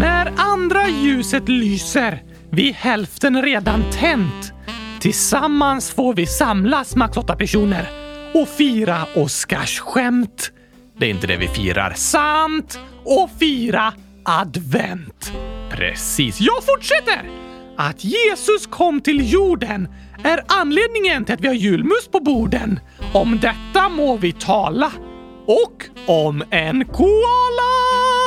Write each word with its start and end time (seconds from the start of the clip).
När 0.00 0.32
andra 0.36 0.88
ljuset 0.88 1.48
lyser, 1.48 2.22
vi 2.50 2.72
hälften 2.72 3.42
redan 3.42 3.84
tänt. 3.92 4.52
Tillsammans 5.00 5.90
får 5.90 6.14
vi 6.14 6.26
samlas 6.26 6.96
max 6.96 7.16
åtta 7.16 7.36
personer 7.36 7.88
och 8.34 8.48
fira 8.48 9.06
Oscarsskämt. 9.16 10.52
Det 10.98 11.06
är 11.06 11.10
inte 11.10 11.26
det 11.26 11.36
vi 11.36 11.48
firar. 11.48 11.92
Sant! 11.96 12.80
Och 13.04 13.30
fira 13.38 13.92
advent. 14.24 15.32
Precis. 15.70 16.40
Jag 16.40 16.64
fortsätter! 16.64 17.30
Att 17.76 18.04
Jesus 18.04 18.66
kom 18.66 19.00
till 19.00 19.32
jorden 19.32 19.88
är 20.24 20.44
anledningen 20.46 21.24
till 21.24 21.34
att 21.34 21.40
vi 21.40 21.46
har 21.46 21.54
julmust 21.54 22.12
på 22.12 22.20
borden. 22.20 22.80
Om 23.12 23.40
detta 23.40 23.88
må 23.88 24.16
vi 24.16 24.32
tala. 24.32 24.92
Och 25.46 25.84
om 26.06 26.44
en 26.50 26.84
koala! 26.84 28.23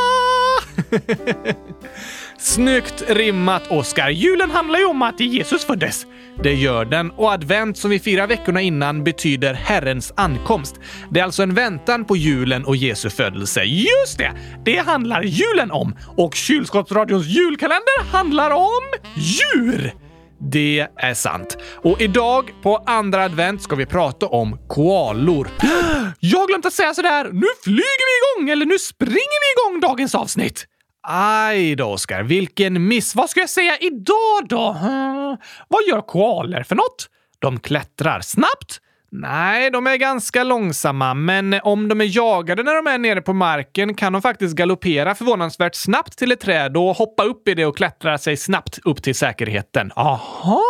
Snyggt 2.38 3.04
rimmat, 3.08 3.72
Oskar. 3.72 4.10
Julen 4.10 4.52
handlar 4.52 4.80
ju 4.80 4.86
om 4.86 5.02
att 5.02 5.20
Jesus 5.20 5.66
föddes. 5.66 6.06
Det 6.44 6.54
gör 6.54 6.86
den 6.86 7.12
och 7.12 7.32
advent 7.32 7.78
som 7.78 7.92
vi 7.92 8.00
firar 8.00 8.28
veckorna 8.28 8.62
innan 8.62 9.04
betyder 9.04 9.54
Herrens 9.54 10.14
ankomst. 10.18 10.76
Det 11.12 11.20
är 11.20 11.24
alltså 11.24 11.44
en 11.44 11.54
väntan 11.54 12.06
på 12.06 12.18
julen 12.18 12.66
och 12.66 12.76
Jesu 12.76 13.10
födelse. 13.10 13.64
Just 13.64 14.18
det! 14.18 14.32
Det 14.66 14.78
handlar 14.78 15.22
julen 15.22 15.72
om. 15.72 15.96
Och 16.18 16.36
Kylskåpsradions 16.36 17.26
julkalender 17.26 18.04
handlar 18.12 18.52
om 18.52 18.82
djur. 19.16 19.94
Det 20.40 20.88
är 20.96 21.14
sant. 21.14 21.58
Och 21.84 22.02
idag 22.02 22.52
på 22.64 22.78
andra 22.86 23.24
advent 23.24 23.62
ska 23.62 23.76
vi 23.76 23.86
prata 23.86 24.28
om 24.28 24.58
koalor. 24.68 25.50
Jag 26.20 26.40
har 26.40 26.48
glömt 26.48 26.66
att 26.66 26.74
säga 26.74 26.94
sådär. 26.94 27.30
Nu 27.34 27.48
flyger 27.64 28.06
vi 28.08 28.42
igång! 28.42 28.50
Eller 28.50 28.66
nu 28.66 28.80
springer 28.80 29.14
vi 29.14 29.72
igång 29.72 29.90
dagens 29.90 30.16
avsnitt! 30.16 30.66
Aj 31.10 31.76
då, 31.76 31.86
Oskar. 31.86 32.24
Vilken 32.24 32.88
miss. 32.88 33.16
Vad 33.16 33.30
ska 33.30 33.40
jag 33.40 33.50
säga 33.50 33.78
idag 33.78 34.48
då? 34.50 34.72
Hmm. 34.72 35.38
Vad 35.68 35.84
gör 35.90 36.02
koalor 36.02 36.64
för 36.64 36.76
något? 36.76 37.10
De 37.40 37.60
klättrar 37.60 38.22
snabbt. 38.22 38.82
Nej, 39.12 39.72
de 39.72 39.88
är 39.88 39.96
ganska 39.96 40.44
långsamma, 40.44 41.14
men 41.14 41.60
om 41.64 41.88
de 41.88 42.02
är 42.02 42.18
jagade 42.18 42.64
när 42.64 42.76
de 42.76 42.88
är 42.88 42.98
nere 42.98 43.22
på 43.22 43.34
marken 43.34 43.94
kan 43.94 44.14
de 44.14 44.22
faktiskt 44.22 44.56
galoppera 44.56 45.16
förvånansvärt 45.16 45.76
snabbt 45.76 46.18
till 46.18 46.32
ett 46.32 46.40
träd 46.40 46.78
och 46.78 46.96
hoppa 46.96 47.24
upp 47.24 47.48
i 47.48 47.54
det 47.54 47.66
och 47.66 47.78
klättra 47.78 48.18
sig 48.18 48.38
snabbt 48.38 48.80
upp 48.86 49.04
till 49.04 49.16
säkerheten. 49.16 49.92
Aha! 49.96 50.64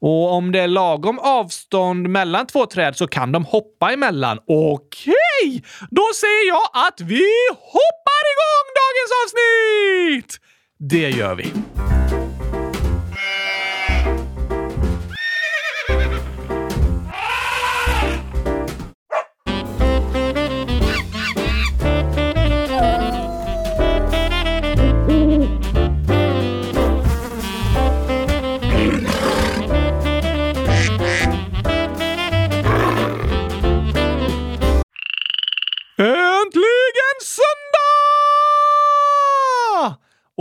Och 0.00 0.32
om 0.32 0.52
det 0.52 0.60
är 0.60 0.68
lagom 0.68 1.18
avstånd 1.18 2.08
mellan 2.08 2.46
två 2.46 2.66
träd 2.66 2.96
så 2.96 3.06
kan 3.08 3.32
de 3.32 3.44
hoppa 3.44 3.92
emellan. 3.92 4.38
Okej! 4.46 5.64
Då 5.90 6.02
säger 6.14 6.48
jag 6.48 6.86
att 6.86 7.00
vi 7.00 7.26
hoppar 7.50 8.22
igång 8.32 8.66
dagens 8.80 9.12
avsnitt! 9.22 10.40
Det 10.78 11.10
gör 11.10 11.34
vi. 11.34 11.52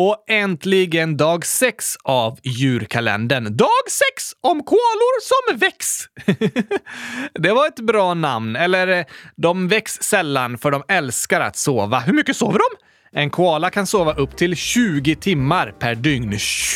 Och 0.01 0.23
äntligen 0.27 1.17
dag 1.17 1.45
sex 1.45 1.97
av 2.03 2.39
djurkalendern. 2.43 3.57
Dag 3.57 3.85
sex 3.87 4.33
om 4.41 4.63
koalor 4.63 5.21
som 5.21 5.59
väcks. 5.59 6.03
det 7.33 7.51
var 7.51 7.67
ett 7.67 7.79
bra 7.79 8.13
namn. 8.13 8.55
Eller, 8.55 8.87
eh, 8.87 9.05
de 9.35 9.67
väcks 9.67 9.93
sällan 10.01 10.57
för 10.57 10.71
de 10.71 10.83
älskar 10.87 11.41
att 11.41 11.57
sova. 11.57 11.99
Hur 11.99 12.13
mycket 12.13 12.35
sover 12.35 12.59
de? 12.59 13.19
En 13.19 13.29
koala 13.29 13.69
kan 13.69 13.87
sova 13.87 14.13
upp 14.13 14.37
till 14.37 14.55
20 14.55 15.15
timmar 15.15 15.71
per 15.79 15.95
dygn. 15.95 16.39
20 16.39 16.69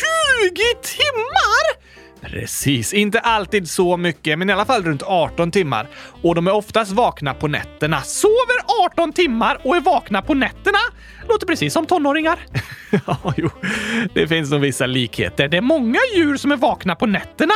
timmar! 0.82 1.83
Precis, 2.24 2.92
inte 2.92 3.20
alltid 3.20 3.70
så 3.70 3.96
mycket, 3.96 4.38
men 4.38 4.50
i 4.50 4.52
alla 4.52 4.64
fall 4.64 4.82
runt 4.82 5.02
18 5.02 5.50
timmar. 5.50 5.88
Och 6.22 6.34
de 6.34 6.46
är 6.46 6.54
oftast 6.54 6.92
vakna 6.92 7.34
på 7.34 7.48
nätterna. 7.48 8.00
Sover 8.00 8.86
18 8.86 9.12
timmar 9.12 9.58
och 9.62 9.76
är 9.76 9.80
vakna 9.80 10.22
på 10.22 10.34
nätterna? 10.34 10.78
Låter 11.28 11.46
precis 11.46 11.72
som 11.72 11.86
tonåringar. 11.86 12.38
ja, 13.06 13.34
jo, 13.36 13.50
det 14.14 14.28
finns 14.28 14.50
nog 14.50 14.60
vissa 14.60 14.86
likheter. 14.86 15.48
Det 15.48 15.56
är 15.56 15.60
många 15.60 15.98
djur 16.16 16.36
som 16.36 16.52
är 16.52 16.56
vakna 16.56 16.94
på 16.94 17.06
nätterna. 17.06 17.54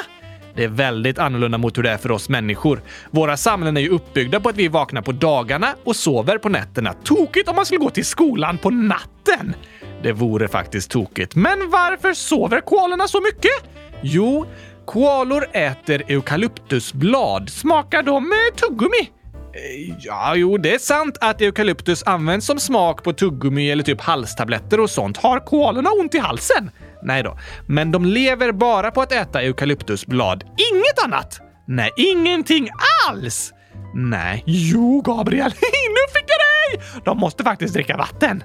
Det 0.55 0.65
är 0.65 0.69
väldigt 0.69 1.19
annorlunda 1.19 1.59
mot 1.59 1.79
hur 1.79 1.83
det 1.83 1.91
är 1.91 1.97
för 1.97 2.11
oss 2.11 2.29
människor. 2.29 2.81
Våra 3.11 3.37
samhällen 3.37 3.77
är 3.77 3.81
ju 3.81 3.89
uppbyggda 3.89 4.41
på 4.41 4.49
att 4.49 4.57
vi 4.57 4.65
är 4.65 4.69
vakna 4.69 5.03
på 5.03 5.13
dagarna 5.13 5.75
och 5.85 5.97
sover 5.97 6.39
på 6.39 6.49
nätterna. 6.49 6.93
Tokigt 7.05 7.49
om 7.49 7.57
man 7.57 7.67
skulle 7.67 7.79
gå 7.79 7.91
till 7.91 8.05
skolan 8.05 8.59
på 8.59 8.71
natten! 8.71 9.55
Det 10.03 10.13
vore 10.13 10.49
faktiskt 10.49 10.91
tokigt. 10.91 11.35
Men 11.35 11.71
varför 11.71 12.15
sover 12.15 12.61
koalorna 12.61 13.09
så 13.09 13.21
mycket? 13.21 13.78
Jo, 14.03 14.47
koalor 14.87 15.47
äter 15.53 16.03
eukalyptusblad. 16.09 17.51
Smakar 17.51 18.03
de 18.03 18.25
eh, 18.33 18.57
tuggummi? 18.57 19.11
Eh, 19.55 19.97
ja, 20.01 20.35
jo, 20.37 20.59
det 20.59 20.75
är 20.75 20.79
sant 20.79 21.19
att 21.21 21.41
eukalyptus 21.41 22.03
används 22.03 22.47
som 22.47 22.59
smak 22.59 23.05
på 23.05 23.13
tuggummi 23.13 23.71
eller 23.71 23.85
typ 23.85 24.01
halstabletter 24.01 24.81
och 24.81 24.91
sånt. 24.91 25.17
Har 25.17 25.41
koalorna 25.41 25.91
ont 25.91 26.15
i 26.15 26.19
halsen? 26.19 26.71
Nej 27.03 27.23
då. 27.23 27.39
Men 27.67 27.93
de 27.93 28.05
lever 28.05 28.53
bara 28.53 28.91
på 28.91 29.03
att 29.03 29.13
äta 29.13 29.43
eukalyptusblad. 29.43 30.45
Inget 30.45 31.05
annat? 31.05 31.41
Nej, 31.67 31.91
ingenting 31.97 32.69
alls! 33.09 33.53
Nej. 33.95 34.43
Jo, 34.47 35.01
Gabriel. 35.01 35.51
nu 35.89 36.13
fick 36.15 36.25
jag 36.27 36.39
dig! 36.39 37.03
De 37.05 37.19
måste 37.19 37.45
faktiskt 37.45 37.75
dricka 37.75 37.97
vatten. 37.97 38.43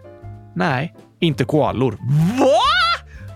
Nej, 0.56 0.94
inte 1.20 1.46
koalor. 1.46 1.98
Vad? 2.40 2.73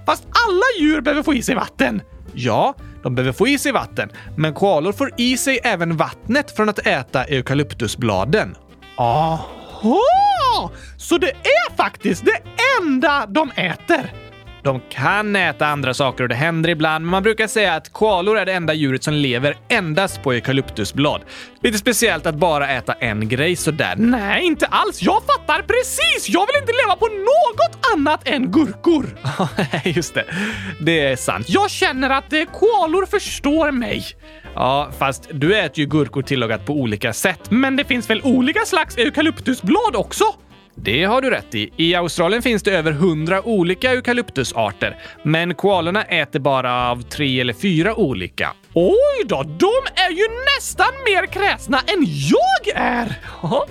Fast 0.07 0.23
alla 0.23 0.63
djur 0.79 1.01
behöver 1.01 1.23
få 1.23 1.33
i 1.33 1.41
sig 1.41 1.55
vatten. 1.55 2.01
Ja, 2.33 2.75
de 3.03 3.15
behöver 3.15 3.33
få 3.33 3.47
i 3.47 3.57
sig 3.57 3.71
vatten, 3.71 4.09
men 4.37 4.53
koalor 4.53 4.91
får 4.91 5.11
i 5.17 5.37
sig 5.37 5.59
även 5.63 5.97
vattnet 5.97 6.55
från 6.55 6.69
att 6.69 6.87
äta 6.87 7.23
eukalyptusbladen. 7.23 8.55
Aha! 8.97 10.71
Så 10.97 11.17
det 11.17 11.29
är 11.29 11.75
faktiskt 11.75 12.25
det 12.25 12.41
enda 12.81 13.25
de 13.25 13.51
äter? 13.51 14.13
De 14.67 14.81
kan 14.89 15.35
äta 15.35 15.67
andra 15.67 15.93
saker 15.93 16.23
och 16.23 16.29
det 16.29 16.35
händer 16.35 16.69
ibland, 16.69 17.05
men 17.05 17.11
man 17.11 17.23
brukar 17.23 17.47
säga 17.47 17.73
att 17.73 17.93
koalor 17.93 18.37
är 18.37 18.45
det 18.45 18.53
enda 18.53 18.73
djuret 18.73 19.03
som 19.03 19.13
lever 19.13 19.57
endast 19.69 20.23
på 20.23 20.33
eukalyptusblad. 20.33 21.21
Lite 21.61 21.77
speciellt 21.77 22.25
att 22.25 22.35
bara 22.35 22.69
äta 22.69 22.93
en 22.93 23.29
grej 23.29 23.55
sådär. 23.55 23.93
Nej, 23.97 24.45
inte 24.45 24.65
alls. 24.65 25.01
Jag 25.01 25.23
fattar 25.23 25.61
precis! 25.61 26.29
Jag 26.29 26.47
vill 26.47 26.61
inte 26.61 26.73
leva 26.83 26.95
på 26.95 27.05
något 27.05 27.85
annat 27.93 28.27
än 28.27 28.51
gurkor. 28.51 29.05
Just 29.83 30.13
det. 30.13 30.25
Det 30.81 30.99
är 30.99 31.15
sant. 31.15 31.45
Jag 31.49 31.71
känner 31.71 32.09
att 32.09 32.33
eh, 32.33 32.43
koalor 32.53 33.05
förstår 33.05 33.71
mig. 33.71 34.05
Ja, 34.55 34.89
fast 34.99 35.27
du 35.31 35.57
äter 35.57 35.79
ju 35.79 35.85
gurkor 35.85 36.21
tillagat 36.21 36.65
på 36.65 36.73
olika 36.73 37.13
sätt. 37.13 37.51
Men 37.51 37.75
det 37.75 37.85
finns 37.85 38.09
väl 38.09 38.21
olika 38.23 38.65
slags 38.65 38.97
eukalyptusblad 38.97 39.95
också? 39.95 40.25
Det 40.81 41.03
har 41.03 41.21
du 41.21 41.29
rätt 41.29 41.55
i. 41.55 41.69
I 41.77 41.95
Australien 41.95 42.41
finns 42.41 42.63
det 42.63 42.71
över 42.71 42.91
hundra 42.91 43.47
olika 43.47 43.91
eukalyptusarter, 43.91 44.97
men 45.23 45.55
koalorna 45.55 46.03
äter 46.03 46.39
bara 46.39 46.89
av 46.91 47.01
tre 47.01 47.41
eller 47.41 47.53
fyra 47.53 47.95
olika. 47.95 48.53
Oj 48.73 49.25
då, 49.25 49.43
de 49.43 49.71
är 49.95 50.11
ju 50.11 50.23
nästan 50.55 50.87
mer 51.05 51.25
kräsna 51.25 51.77
än 51.77 52.05
jag 52.07 52.75
är! 52.75 53.19
Ja, 53.41 53.65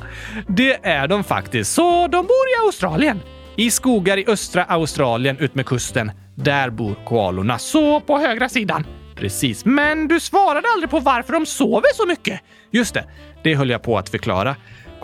det 0.49 0.87
är 0.87 1.09
de 1.09 1.25
faktiskt, 1.25 1.73
så 1.73 2.07
de 2.07 2.27
bor 2.27 2.49
i 2.63 2.67
Australien. 2.67 3.21
I 3.57 3.71
skogar 3.71 4.17
i 4.17 4.25
östra 4.29 4.65
Australien 4.65 5.39
utmed 5.39 5.67
kusten. 5.67 6.11
Där 6.35 6.71
bor 6.71 6.95
koalorna, 7.05 7.59
så 7.59 8.01
på 8.01 8.19
högra 8.19 8.49
sidan. 8.49 8.87
Precis, 9.17 9.65
men 9.65 10.09
du 10.09 10.21
svarade 10.21 10.69
aldrig 10.75 10.91
på 10.91 11.01
varför 11.01 11.33
de 11.33 11.47
sover 11.47 11.95
så 11.95 12.07
mycket. 12.07 12.41
Just 12.71 12.95
det, 12.95 13.05
det 13.43 13.55
höll 13.55 13.71
jag 13.71 13.83
på 13.83 13.99
att 13.99 14.09
förklara. 14.09 14.57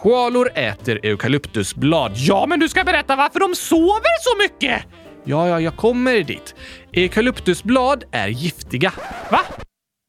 Koalor 0.02 0.50
äter 0.54 1.00
eukalyptusblad. 1.02 2.12
Ja, 2.14 2.46
men 2.46 2.60
du 2.60 2.68
ska 2.68 2.84
berätta 2.84 3.16
varför 3.16 3.40
de 3.40 3.54
sover 3.54 4.20
så 4.20 4.38
mycket! 4.38 4.84
Ja, 5.24 5.48
ja, 5.48 5.60
jag 5.60 5.76
kommer 5.76 6.22
dit. 6.22 6.54
Eukalyptusblad 6.92 8.04
är 8.12 8.28
giftiga. 8.28 8.92
Va? 9.30 9.40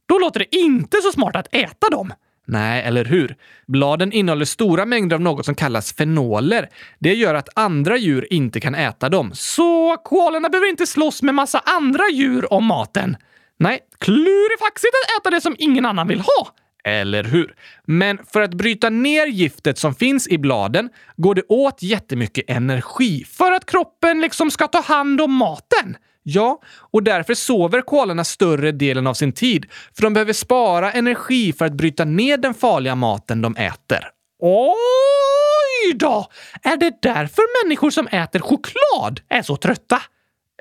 Då 0.05 0.19
låter 0.19 0.39
det 0.39 0.55
inte 0.55 1.01
så 1.01 1.11
smart 1.11 1.35
att 1.35 1.55
äta 1.55 1.89
dem. 1.91 2.13
Nej, 2.47 2.83
eller 2.83 3.05
hur? 3.05 3.35
Bladen 3.67 4.11
innehåller 4.11 4.45
stora 4.45 4.85
mängder 4.85 5.15
av 5.15 5.21
något 5.21 5.45
som 5.45 5.55
kallas 5.55 5.93
fenoler. 5.93 6.69
Det 6.99 7.13
gör 7.13 7.35
att 7.35 7.49
andra 7.55 7.97
djur 7.97 8.33
inte 8.33 8.59
kan 8.59 8.75
äta 8.75 9.09
dem. 9.09 9.31
Så 9.33 9.97
koalorna 9.97 10.49
behöver 10.49 10.69
inte 10.69 10.87
slåss 10.87 11.21
med 11.21 11.35
massa 11.35 11.59
andra 11.65 12.03
djur 12.13 12.53
om 12.53 12.65
maten? 12.65 13.17
Nej, 13.59 13.79
klurifaxigt 13.99 14.93
att 15.03 15.21
äta 15.21 15.29
det 15.29 15.41
som 15.41 15.55
ingen 15.59 15.85
annan 15.85 16.07
vill 16.07 16.19
ha. 16.19 16.53
Eller 16.87 17.23
hur? 17.23 17.55
Men 17.85 18.19
för 18.33 18.41
att 18.41 18.53
bryta 18.53 18.89
ner 18.89 19.27
giftet 19.27 19.77
som 19.77 19.95
finns 19.95 20.27
i 20.27 20.37
bladen 20.37 20.89
går 21.17 21.35
det 21.35 21.43
åt 21.49 21.83
jättemycket 21.83 22.45
energi 22.47 23.23
för 23.23 23.51
att 23.51 23.65
kroppen 23.65 24.21
liksom 24.21 24.51
ska 24.51 24.67
ta 24.67 24.81
hand 24.81 25.21
om 25.21 25.33
maten. 25.33 25.97
Ja, 26.23 26.61
och 26.91 27.03
därför 27.03 27.33
sover 27.33 27.81
koalorna 27.81 28.23
större 28.23 28.71
delen 28.71 29.07
av 29.07 29.13
sin 29.13 29.31
tid, 29.31 29.65
för 29.95 30.03
de 30.03 30.13
behöver 30.13 30.33
spara 30.33 30.91
energi 30.91 31.53
för 31.53 31.65
att 31.65 31.73
bryta 31.73 32.05
ner 32.05 32.37
den 32.37 32.53
farliga 32.53 32.95
maten 32.95 33.41
de 33.41 33.55
äter. 33.55 34.09
Oj 34.39 35.93
då! 35.95 36.27
Är 36.63 36.77
det 36.77 37.01
därför 37.01 37.65
människor 37.65 37.89
som 37.89 38.07
äter 38.07 38.39
choklad 38.39 39.21
är 39.29 39.41
så 39.41 39.57
trötta? 39.57 40.01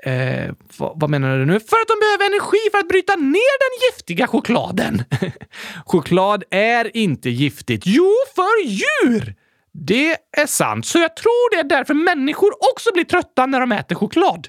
Eh, 0.05 0.51
vad, 0.77 0.99
vad, 0.99 1.09
menar 1.09 1.37
du 1.37 1.45
nu? 1.45 1.59
För 1.59 1.75
att 1.75 1.87
de 1.87 1.99
behöver 1.99 2.25
energi 2.25 2.69
för 2.71 2.77
att 2.77 2.87
bryta 2.87 3.15
ner 3.15 3.59
den 3.63 3.89
giftiga 3.89 4.27
chokladen. 4.27 5.03
Choklad 5.85 6.43
är 6.49 6.97
inte 6.97 7.29
giftigt. 7.29 7.83
Jo, 7.85 8.11
för 8.35 8.65
djur! 8.65 9.35
Det 9.71 10.17
är 10.37 10.45
sant, 10.45 10.85
så 10.85 10.99
jag 10.99 11.15
tror 11.15 11.55
det 11.55 11.59
är 11.59 11.77
därför 11.77 11.93
människor 11.93 12.51
också 12.73 12.89
blir 12.93 13.03
trötta 13.03 13.45
när 13.45 13.59
de 13.59 13.71
äter 13.71 13.95
choklad. 13.95 14.47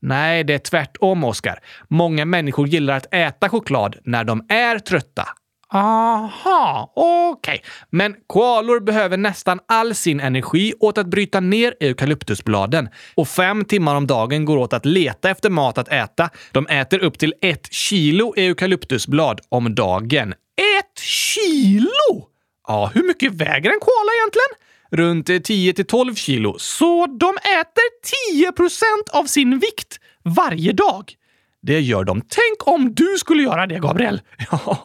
Nej, 0.00 0.44
det 0.44 0.54
är 0.54 0.58
tvärtom, 0.58 1.24
Oskar. 1.24 1.58
Många 1.88 2.24
människor 2.24 2.68
gillar 2.68 2.96
att 2.96 3.14
äta 3.14 3.48
choklad 3.48 3.96
när 4.04 4.24
de 4.24 4.46
är 4.48 4.78
trötta. 4.78 5.28
Aha, 5.72 6.92
okej. 6.96 7.54
Okay. 7.54 7.58
Men 7.90 8.14
koalor 8.26 8.80
behöver 8.80 9.16
nästan 9.16 9.60
all 9.68 9.94
sin 9.94 10.20
energi 10.20 10.74
åt 10.80 10.98
att 10.98 11.06
bryta 11.06 11.40
ner 11.40 11.74
eukalyptusbladen. 11.80 12.88
Och 13.14 13.28
fem 13.28 13.64
timmar 13.64 13.94
om 13.94 14.06
dagen 14.06 14.44
går 14.44 14.56
åt 14.56 14.72
att 14.72 14.86
leta 14.86 15.30
efter 15.30 15.50
mat 15.50 15.78
att 15.78 15.88
äta. 15.88 16.30
De 16.52 16.66
äter 16.66 16.98
upp 16.98 17.18
till 17.18 17.34
ett 17.40 17.72
kilo 17.72 18.34
eukalyptusblad 18.36 19.40
om 19.48 19.74
dagen. 19.74 20.32
Ett 20.78 20.98
kilo! 20.98 22.28
Ja, 22.68 22.90
hur 22.94 23.02
mycket 23.02 23.34
väger 23.34 23.70
en 23.70 23.80
koala 23.80 24.12
egentligen? 24.18 24.50
Runt 24.92 25.44
10 25.44 25.72
till 25.72 25.86
12 25.86 26.14
kilo. 26.14 26.58
Så 26.58 27.06
de 27.06 27.28
äter 27.36 28.34
10 28.34 28.52
procent 28.52 29.08
av 29.12 29.24
sin 29.24 29.58
vikt 29.58 30.00
varje 30.24 30.72
dag. 30.72 31.14
Det 31.62 31.80
gör 31.80 32.04
de. 32.04 32.20
Tänk 32.20 32.68
om 32.74 32.94
du 32.94 33.16
skulle 33.18 33.42
göra 33.42 33.66
det, 33.66 33.78
Gabriel! 33.78 34.20
Ja, 34.50 34.84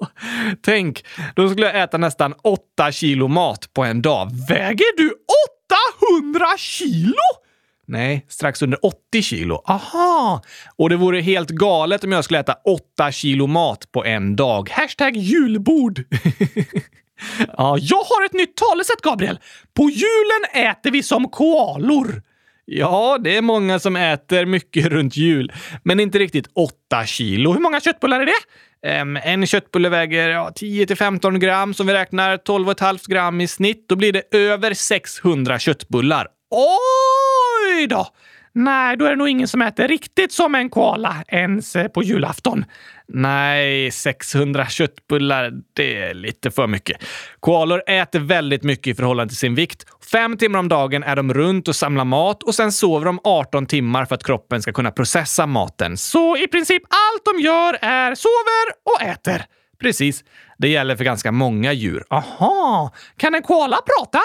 tänk. 0.61 1.05
Då 1.35 1.49
skulle 1.49 1.65
jag 1.65 1.83
äta 1.83 1.97
nästan 1.97 2.33
8 2.43 2.91
kilo 2.91 3.27
mat 3.27 3.73
på 3.73 3.83
en 3.83 4.01
dag. 4.01 4.31
Väger 4.49 4.97
du 4.97 5.13
800 6.37 6.45
kilo? 6.57 7.13
Nej, 7.87 8.25
strax 8.29 8.61
under 8.61 8.85
80 8.85 9.21
kilo. 9.21 9.61
Aha! 9.65 10.41
Och 10.75 10.89
det 10.89 10.95
vore 10.95 11.21
helt 11.21 11.49
galet 11.49 12.03
om 12.03 12.11
jag 12.11 12.23
skulle 12.23 12.39
äta 12.39 12.55
8 12.97 13.11
kilo 13.11 13.47
mat 13.47 13.91
på 13.91 14.05
en 14.05 14.35
dag. 14.35 14.69
Hashtag 14.69 15.15
julbord. 15.15 15.99
ja, 17.57 17.77
jag 17.79 17.97
har 18.03 18.25
ett 18.25 18.33
nytt 18.33 18.55
talesätt, 18.55 19.01
Gabriel. 19.01 19.39
På 19.73 19.89
julen 19.89 20.69
äter 20.69 20.91
vi 20.91 21.03
som 21.03 21.29
koalor. 21.29 22.21
Ja, 22.65 23.17
det 23.23 23.37
är 23.37 23.41
många 23.41 23.79
som 23.79 23.95
äter 23.95 24.45
mycket 24.45 24.85
runt 24.91 25.17
jul, 25.17 25.53
men 25.83 25.99
inte 25.99 26.19
riktigt 26.19 26.47
8 26.55 27.05
kilo. 27.05 27.53
Hur 27.53 27.59
många 27.59 27.81
köttbullar 27.81 28.19
är 28.19 28.25
det? 28.25 29.01
Um, 29.01 29.17
en 29.23 29.47
köttbulle 29.47 29.89
väger 29.89 30.29
ja, 30.29 30.51
10 30.55 30.95
15 30.95 31.39
gram, 31.39 31.73
som 31.73 31.87
vi 31.87 31.93
räknar 31.93 32.37
12,5 32.37 33.09
gram 33.09 33.41
i 33.41 33.47
snitt. 33.47 33.85
Då 33.89 33.95
blir 33.95 34.13
det 34.13 34.37
över 34.37 34.73
600 34.73 35.59
köttbullar. 35.59 36.27
Oj 36.51 37.87
då! 37.87 38.07
Nej, 38.57 38.97
då 38.97 39.05
är 39.05 39.09
det 39.09 39.15
nog 39.15 39.29
ingen 39.29 39.47
som 39.47 39.61
äter 39.61 39.87
riktigt 39.87 40.31
som 40.31 40.55
en 40.55 40.69
koala 40.69 41.23
ens 41.27 41.75
eh, 41.75 41.87
på 41.87 42.03
julafton. 42.03 42.65
Nej, 43.07 43.91
600 43.91 44.65
köttbullar, 44.65 45.51
det 45.73 45.97
är 46.03 46.13
lite 46.13 46.51
för 46.51 46.67
mycket. 46.67 47.03
Koalor 47.39 47.83
äter 47.87 48.19
väldigt 48.19 48.63
mycket 48.63 48.87
i 48.87 48.95
förhållande 48.95 49.29
till 49.31 49.37
sin 49.37 49.55
vikt. 49.55 49.85
Fem 50.11 50.37
timmar 50.37 50.59
om 50.59 50.67
dagen 50.67 51.03
är 51.03 51.15
de 51.15 51.33
runt 51.33 51.67
och 51.67 51.75
samlar 51.75 52.05
mat 52.05 52.43
och 52.43 52.55
sen 52.55 52.71
sover 52.71 53.05
de 53.05 53.19
18 53.23 53.65
timmar 53.65 54.05
för 54.05 54.15
att 54.15 54.23
kroppen 54.23 54.61
ska 54.61 54.73
kunna 54.73 54.91
processa 54.91 55.45
maten. 55.45 55.97
Så 55.97 56.37
i 56.37 56.47
princip 56.47 56.83
allt 56.83 57.25
de 57.25 57.43
gör 57.43 57.77
är 57.81 58.15
sover 58.15 58.93
och 58.93 59.01
äter. 59.01 59.45
Precis. 59.81 60.23
Det 60.57 60.67
gäller 60.67 60.95
för 60.95 61.03
ganska 61.03 61.31
många 61.31 61.73
djur. 61.73 62.03
Aha, 62.09 62.93
kan 63.17 63.35
en 63.35 63.41
koala 63.41 63.77
prata? 63.77 64.19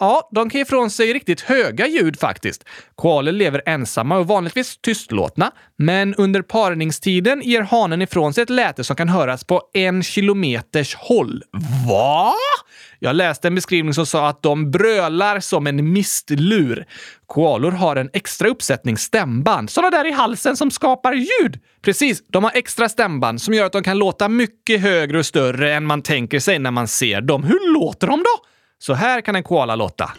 Ja, 0.00 0.28
de 0.32 0.50
kan 0.50 0.58
ge 0.58 0.62
ifrån 0.62 0.90
sig 0.90 1.12
riktigt 1.12 1.40
höga 1.40 1.86
ljud 1.86 2.20
faktiskt. 2.20 2.64
Koalor 2.94 3.32
lever 3.32 3.62
ensamma 3.66 4.16
och 4.16 4.26
vanligtvis 4.26 4.78
tystlåtna, 4.78 5.52
men 5.76 6.14
under 6.14 6.42
parningstiden 6.42 7.42
ger 7.44 7.62
hanen 7.62 8.02
ifrån 8.02 8.34
sig 8.34 8.42
ett 8.42 8.50
läte 8.50 8.84
som 8.84 8.96
kan 8.96 9.08
höras 9.08 9.44
på 9.44 9.62
en 9.74 10.02
kilometers 10.02 10.94
håll. 10.94 11.42
Va? 11.88 12.32
Jag 12.98 13.16
läste 13.16 13.48
en 13.48 13.54
beskrivning 13.54 13.94
som 13.94 14.06
sa 14.06 14.28
att 14.28 14.42
de 14.42 14.70
brölar 14.70 15.40
som 15.40 15.66
en 15.66 15.92
mistlur. 15.92 16.86
Koalor 17.26 17.70
har 17.70 17.96
en 17.96 18.10
extra 18.12 18.48
uppsättning 18.48 18.96
stämband, 18.96 19.70
sådana 19.70 19.90
där 19.90 20.06
i 20.06 20.12
halsen 20.12 20.56
som 20.56 20.70
skapar 20.70 21.12
ljud. 21.12 21.60
Precis, 21.82 22.22
de 22.28 22.44
har 22.44 22.52
extra 22.54 22.88
stämband 22.88 23.42
som 23.42 23.54
gör 23.54 23.66
att 23.66 23.72
de 23.72 23.82
kan 23.82 23.98
låta 23.98 24.28
mycket 24.28 24.80
högre 24.80 25.18
och 25.18 25.26
större 25.26 25.74
än 25.74 25.84
man 25.84 26.02
tänker 26.02 26.40
sig 26.40 26.58
när 26.58 26.70
man 26.70 26.88
ser 26.88 27.20
dem. 27.20 27.44
Hur 27.44 27.74
låter 27.74 28.06
de 28.06 28.22
då? 28.22 28.48
Så 28.78 28.94
här 28.94 29.20
kan 29.20 29.36
en 29.36 29.42
koala 29.42 29.76
låta. 29.76 30.10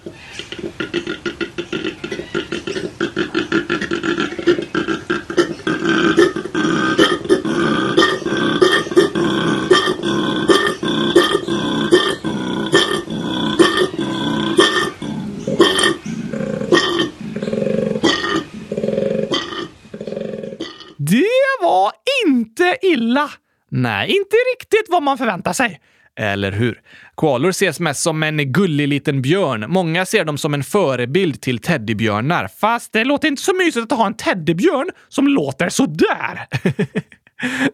Det 20.98 21.26
var 21.62 21.92
inte 22.26 22.78
illa! 22.82 23.30
Nej, 23.72 24.10
inte 24.10 24.36
riktigt 24.56 24.86
vad 24.90 25.04
man 25.04 25.18
förväntar 25.18 25.54
sig. 25.54 25.82
Eller 26.20 26.52
hur? 26.52 26.82
Koalor 27.16 27.50
ses 27.50 27.80
mest 27.80 28.02
som 28.02 28.24
en 28.24 28.52
gullig 28.52 28.88
liten 28.88 29.22
björn. 29.22 29.66
Många 29.68 30.06
ser 30.06 30.26
dem 30.26 30.38
som 30.38 30.54
en 30.54 30.64
förebild 30.64 31.42
till 31.42 31.60
teddybjörnar. 31.60 32.48
Fast 32.60 32.94
det 32.94 33.04
låter 33.04 33.28
inte 33.28 33.42
så 33.42 33.54
mysigt 33.54 33.92
att 33.92 33.98
ha 33.98 34.08
en 34.08 34.14
teddybjörn 34.14 34.90
som 35.10 35.28
låter 35.28 35.70
sådär. 35.70 36.48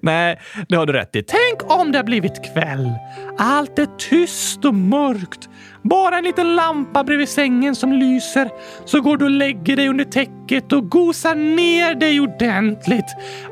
Nej, 0.01 0.39
det 0.69 0.75
har 0.75 0.85
du 0.85 0.93
rätt 0.93 1.15
i. 1.15 1.23
Tänk 1.23 1.71
om 1.71 1.91
det 1.91 1.97
har 1.97 2.03
blivit 2.03 2.53
kväll. 2.53 2.91
Allt 3.37 3.79
är 3.79 3.87
tyst 3.97 4.65
och 4.65 4.73
mörkt. 4.73 5.49
Bara 5.83 6.17
en 6.17 6.23
liten 6.23 6.55
lampa 6.55 7.03
bredvid 7.03 7.29
sängen 7.29 7.75
som 7.75 7.93
lyser. 7.93 8.49
Så 8.85 9.01
går 9.01 9.17
du 9.17 9.25
och 9.25 9.31
lägger 9.31 9.75
dig 9.75 9.89
under 9.89 10.05
täcket 10.05 10.73
och 10.73 10.89
gosar 10.89 11.35
ner 11.35 11.95
dig 11.95 12.19
ordentligt. 12.19 13.05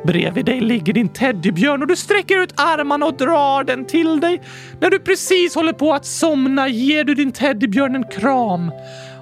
Bredvid 0.05 0.45
dig 0.45 0.61
ligger 0.61 0.93
din 0.93 1.09
teddybjörn 1.09 1.81
och 1.81 1.87
du 1.87 1.95
sträcker 1.95 2.43
ut 2.43 2.53
armarna 2.55 3.05
och 3.05 3.17
drar 3.17 3.63
den 3.63 3.85
till 3.85 4.19
dig. 4.19 4.41
När 4.79 4.89
du 4.89 4.99
precis 4.99 5.55
håller 5.55 5.73
på 5.73 5.93
att 5.93 6.05
somna 6.05 6.67
ger 6.67 7.03
du 7.03 7.15
din 7.15 7.31
teddybjörn 7.31 7.95
en 7.95 8.03
kram. 8.03 8.71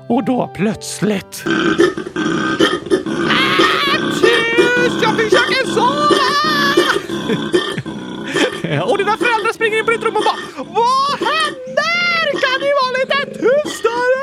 Och 0.10 0.26
då 0.26 0.52
plötsligt... 0.56 1.46
Ah, 3.30 3.98
tyst! 4.22 5.04
Jag 5.04 5.16
försöker 5.16 5.66
sova! 5.74 6.21
och 8.90 8.98
dina 8.98 9.18
föräldrar 9.18 9.54
springer 9.54 9.80
in 9.80 9.86
på 9.86 9.92
ditt 9.92 10.04
rum 10.04 10.16
och 10.16 10.24
bara 10.24 10.38
Vad 10.58 11.20
händer? 11.20 12.32
Kan 12.42 12.62
ni 12.62 12.72
vara 12.80 12.92
lite 13.02 13.18
tystare? 13.40 14.22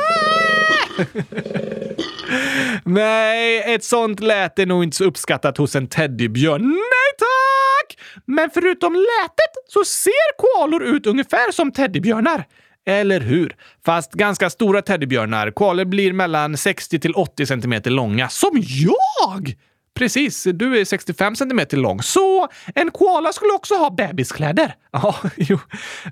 Nej, 2.84 3.74
ett 3.74 3.84
sånt 3.84 4.20
lät 4.20 4.58
är 4.58 4.66
nog 4.66 4.84
inte 4.84 4.96
så 4.96 5.04
uppskattat 5.04 5.58
hos 5.58 5.76
en 5.76 5.86
teddybjörn. 5.86 6.62
Nej 6.68 7.12
tack! 7.18 7.98
Men 8.24 8.50
förutom 8.54 8.94
lätet 8.94 9.52
så 9.68 9.84
ser 9.84 10.36
koalor 10.36 10.82
ut 10.82 11.06
ungefär 11.06 11.52
som 11.52 11.72
teddybjörnar. 11.72 12.44
Eller 12.86 13.20
hur? 13.20 13.56
Fast 13.84 14.12
ganska 14.12 14.50
stora 14.50 14.82
teddybjörnar. 14.82 15.50
Koalor 15.50 15.84
blir 15.84 16.12
mellan 16.12 16.56
60 16.56 16.98
till 17.00 17.12
80 17.14 17.46
centimeter 17.46 17.90
långa. 17.90 18.28
Som 18.28 18.62
jag! 18.62 19.54
Precis, 19.98 20.46
du 20.54 20.78
är 20.78 20.84
65 20.84 21.36
centimeter 21.36 21.76
lång, 21.76 22.02
så 22.02 22.48
en 22.74 22.90
koala 22.90 23.32
skulle 23.32 23.52
också 23.52 23.74
ha 23.74 23.90
bebiskläder. 23.90 24.74
Ja, 24.92 25.16
jo. 25.36 25.58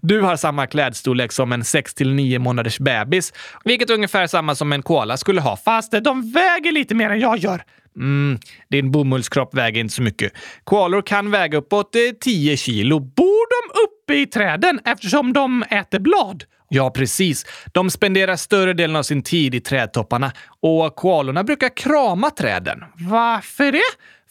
Du 0.02 0.21
har 0.21 0.37
samma 0.37 0.66
klädstorlek 0.66 1.33
som 1.33 1.52
en 1.52 1.64
6 1.64 1.95
till 1.95 2.14
9 2.14 2.38
månaders 2.38 2.78
bebis, 2.78 3.33
vilket 3.64 3.90
är 3.90 3.95
ungefär 3.95 4.26
samma 4.26 4.55
som 4.55 4.73
en 4.73 4.83
koala 4.83 5.16
skulle 5.16 5.40
ha, 5.40 5.57
fast 5.57 5.93
de 5.93 6.33
väger 6.33 6.73
lite 6.73 6.95
mer 6.95 7.11
än 7.11 7.21
jag 7.21 7.38
gör. 7.38 7.62
Mm, 7.97 8.38
din 8.71 8.90
bomullskropp 8.90 9.55
väger 9.55 9.81
inte 9.81 9.95
så 9.95 10.02
mycket. 10.02 10.33
Koalor 10.64 11.02
kan 11.02 11.31
väga 11.31 11.59
uppåt 11.59 11.95
eh, 11.95 12.00
10 12.21 12.57
kilo. 12.57 13.00
Bor 13.00 13.47
de 13.49 13.81
uppe 13.81 14.14
i 14.14 14.26
träden 14.26 14.81
eftersom 14.85 15.33
de 15.33 15.62
äter 15.62 15.99
blad? 15.99 16.45
Ja, 16.69 16.91
precis. 16.91 17.47
De 17.73 17.91
spenderar 17.91 18.37
större 18.37 18.73
delen 18.73 18.97
av 18.97 19.03
sin 19.03 19.23
tid 19.23 19.55
i 19.55 19.61
trädtopparna 19.61 20.33
och 20.61 20.97
koalorna 20.97 21.45
brukar 21.45 21.77
krama 21.77 22.31
träden. 22.31 22.85
Varför 22.95 23.73
det? 23.73 23.83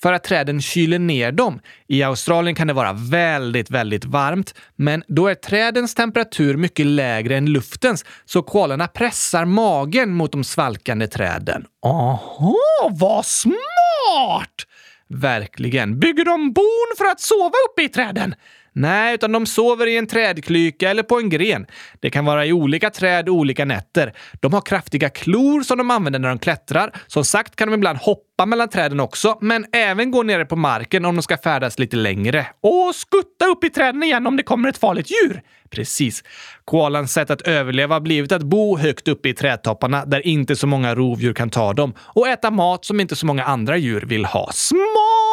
för 0.01 0.13
att 0.13 0.23
träden 0.23 0.61
kyler 0.61 0.99
ner 0.99 1.31
dem. 1.31 1.59
I 1.87 2.03
Australien 2.03 2.55
kan 2.55 2.67
det 2.67 2.73
vara 2.73 2.93
väldigt, 2.93 3.71
väldigt 3.71 4.05
varmt, 4.05 4.53
men 4.75 5.03
då 5.07 5.27
är 5.27 5.35
trädens 5.35 5.95
temperatur 5.95 6.57
mycket 6.57 6.85
lägre 6.85 7.37
än 7.37 7.45
luftens, 7.45 8.05
så 8.25 8.41
koalorna 8.41 8.87
pressar 8.87 9.45
magen 9.45 10.13
mot 10.13 10.31
de 10.31 10.43
svalkande 10.43 11.07
träden. 11.07 11.65
Aha, 11.85 12.55
vad 12.91 13.25
smart! 13.25 14.65
Verkligen. 15.07 15.99
Bygger 15.99 16.25
de 16.25 16.53
bon 16.53 16.95
för 16.97 17.05
att 17.05 17.19
sova 17.19 17.53
uppe 17.71 17.83
i 17.83 17.89
träden? 17.89 18.35
Nej, 18.77 19.15
utan 19.15 19.31
de 19.31 19.45
sover 19.45 19.87
i 19.87 19.97
en 19.97 20.07
trädklyka 20.07 20.89
eller 20.89 21.03
på 21.03 21.19
en 21.19 21.29
gren. 21.29 21.65
Det 21.99 22.09
kan 22.09 22.25
vara 22.25 22.45
i 22.45 22.53
olika 22.53 22.89
träd 22.89 23.29
olika 23.29 23.65
nätter. 23.65 24.13
De 24.39 24.53
har 24.53 24.61
kraftiga 24.61 25.09
klor 25.09 25.61
som 25.61 25.77
de 25.77 25.91
använder 25.91 26.19
när 26.19 26.29
de 26.29 26.39
klättrar. 26.39 26.91
Som 27.07 27.25
sagt 27.25 27.55
kan 27.55 27.67
de 27.67 27.73
ibland 27.73 27.97
hoppa 27.97 28.45
mellan 28.45 28.69
träden 28.69 28.99
också, 28.99 29.37
men 29.41 29.65
även 29.73 30.11
gå 30.11 30.23
nere 30.23 30.45
på 30.45 30.55
marken 30.55 31.05
om 31.05 31.15
de 31.15 31.21
ska 31.21 31.37
färdas 31.37 31.79
lite 31.79 31.95
längre. 31.95 32.47
Och 32.61 32.95
skutta 32.95 33.45
upp 33.45 33.63
i 33.63 33.69
träden 33.69 34.03
igen 34.03 34.27
om 34.27 34.37
det 34.37 34.43
kommer 34.43 34.69
ett 34.69 34.77
farligt 34.77 35.11
djur. 35.11 35.41
Precis. 35.69 36.23
Koalans 36.65 37.13
sätt 37.13 37.29
att 37.29 37.41
överleva 37.41 37.95
har 37.95 38.01
blivit 38.01 38.31
att 38.31 38.43
bo 38.43 38.77
högt 38.77 39.07
uppe 39.07 39.29
i 39.29 39.33
trädtopparna 39.33 40.05
där 40.05 40.27
inte 40.27 40.55
så 40.55 40.67
många 40.67 40.95
rovdjur 40.95 41.33
kan 41.33 41.49
ta 41.49 41.73
dem 41.73 41.93
och 41.99 42.27
äta 42.27 42.51
mat 42.51 42.85
som 42.85 42.99
inte 42.99 43.15
så 43.15 43.25
många 43.25 43.43
andra 43.43 43.77
djur 43.77 44.01
vill 44.01 44.25
ha. 44.25 44.51
Smart! 44.53 45.24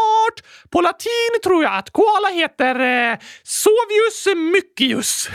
På 0.70 0.80
latin 0.80 1.40
tror 1.44 1.64
jag 1.64 1.76
att 1.76 1.90
koala 1.90 2.28
heter 2.28 2.80
eh, 2.80 3.18
Sovius 3.42 4.26
mycius. 4.52 5.30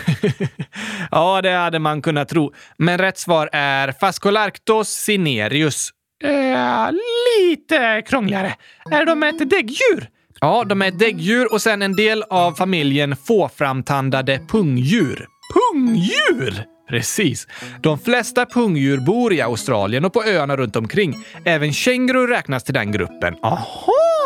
ja, 1.11 1.41
det 1.41 1.51
hade 1.51 1.79
man 1.79 2.01
kunnat 2.01 2.29
tro. 2.29 2.53
Men 2.77 2.97
rätt 2.97 3.17
svar 3.17 3.49
är 3.51 3.91
Phascolarctos 3.91 4.89
cinerius. 4.89 5.89
Eh, 6.23 6.89
lite 6.91 8.01
krångligare. 8.07 8.55
Är 8.91 9.05
de 9.05 9.23
ett 9.23 9.49
däggdjur? 9.49 10.09
Ja, 10.41 10.63
de 10.63 10.81
är 10.81 10.87
ett 10.87 10.99
däggdjur 10.99 11.53
och 11.53 11.61
sen 11.61 11.81
en 11.81 11.95
del 11.95 12.23
av 12.29 12.53
familjen 12.53 13.15
fåframtandade 13.15 14.39
pungdjur. 14.51 15.27
Pungdjur? 15.53 16.65
Precis. 16.89 17.47
De 17.81 17.99
flesta 17.99 18.45
pungdjur 18.45 18.97
bor 18.97 19.33
i 19.33 19.41
Australien 19.41 20.05
och 20.05 20.13
på 20.13 20.23
öarna 20.23 20.57
runt 20.57 20.75
omkring. 20.75 21.25
Även 21.45 21.73
kängurur 21.73 22.27
räknas 22.27 22.63
till 22.63 22.73
den 22.73 22.91
gruppen. 22.91 23.35
Aha! 23.43 24.16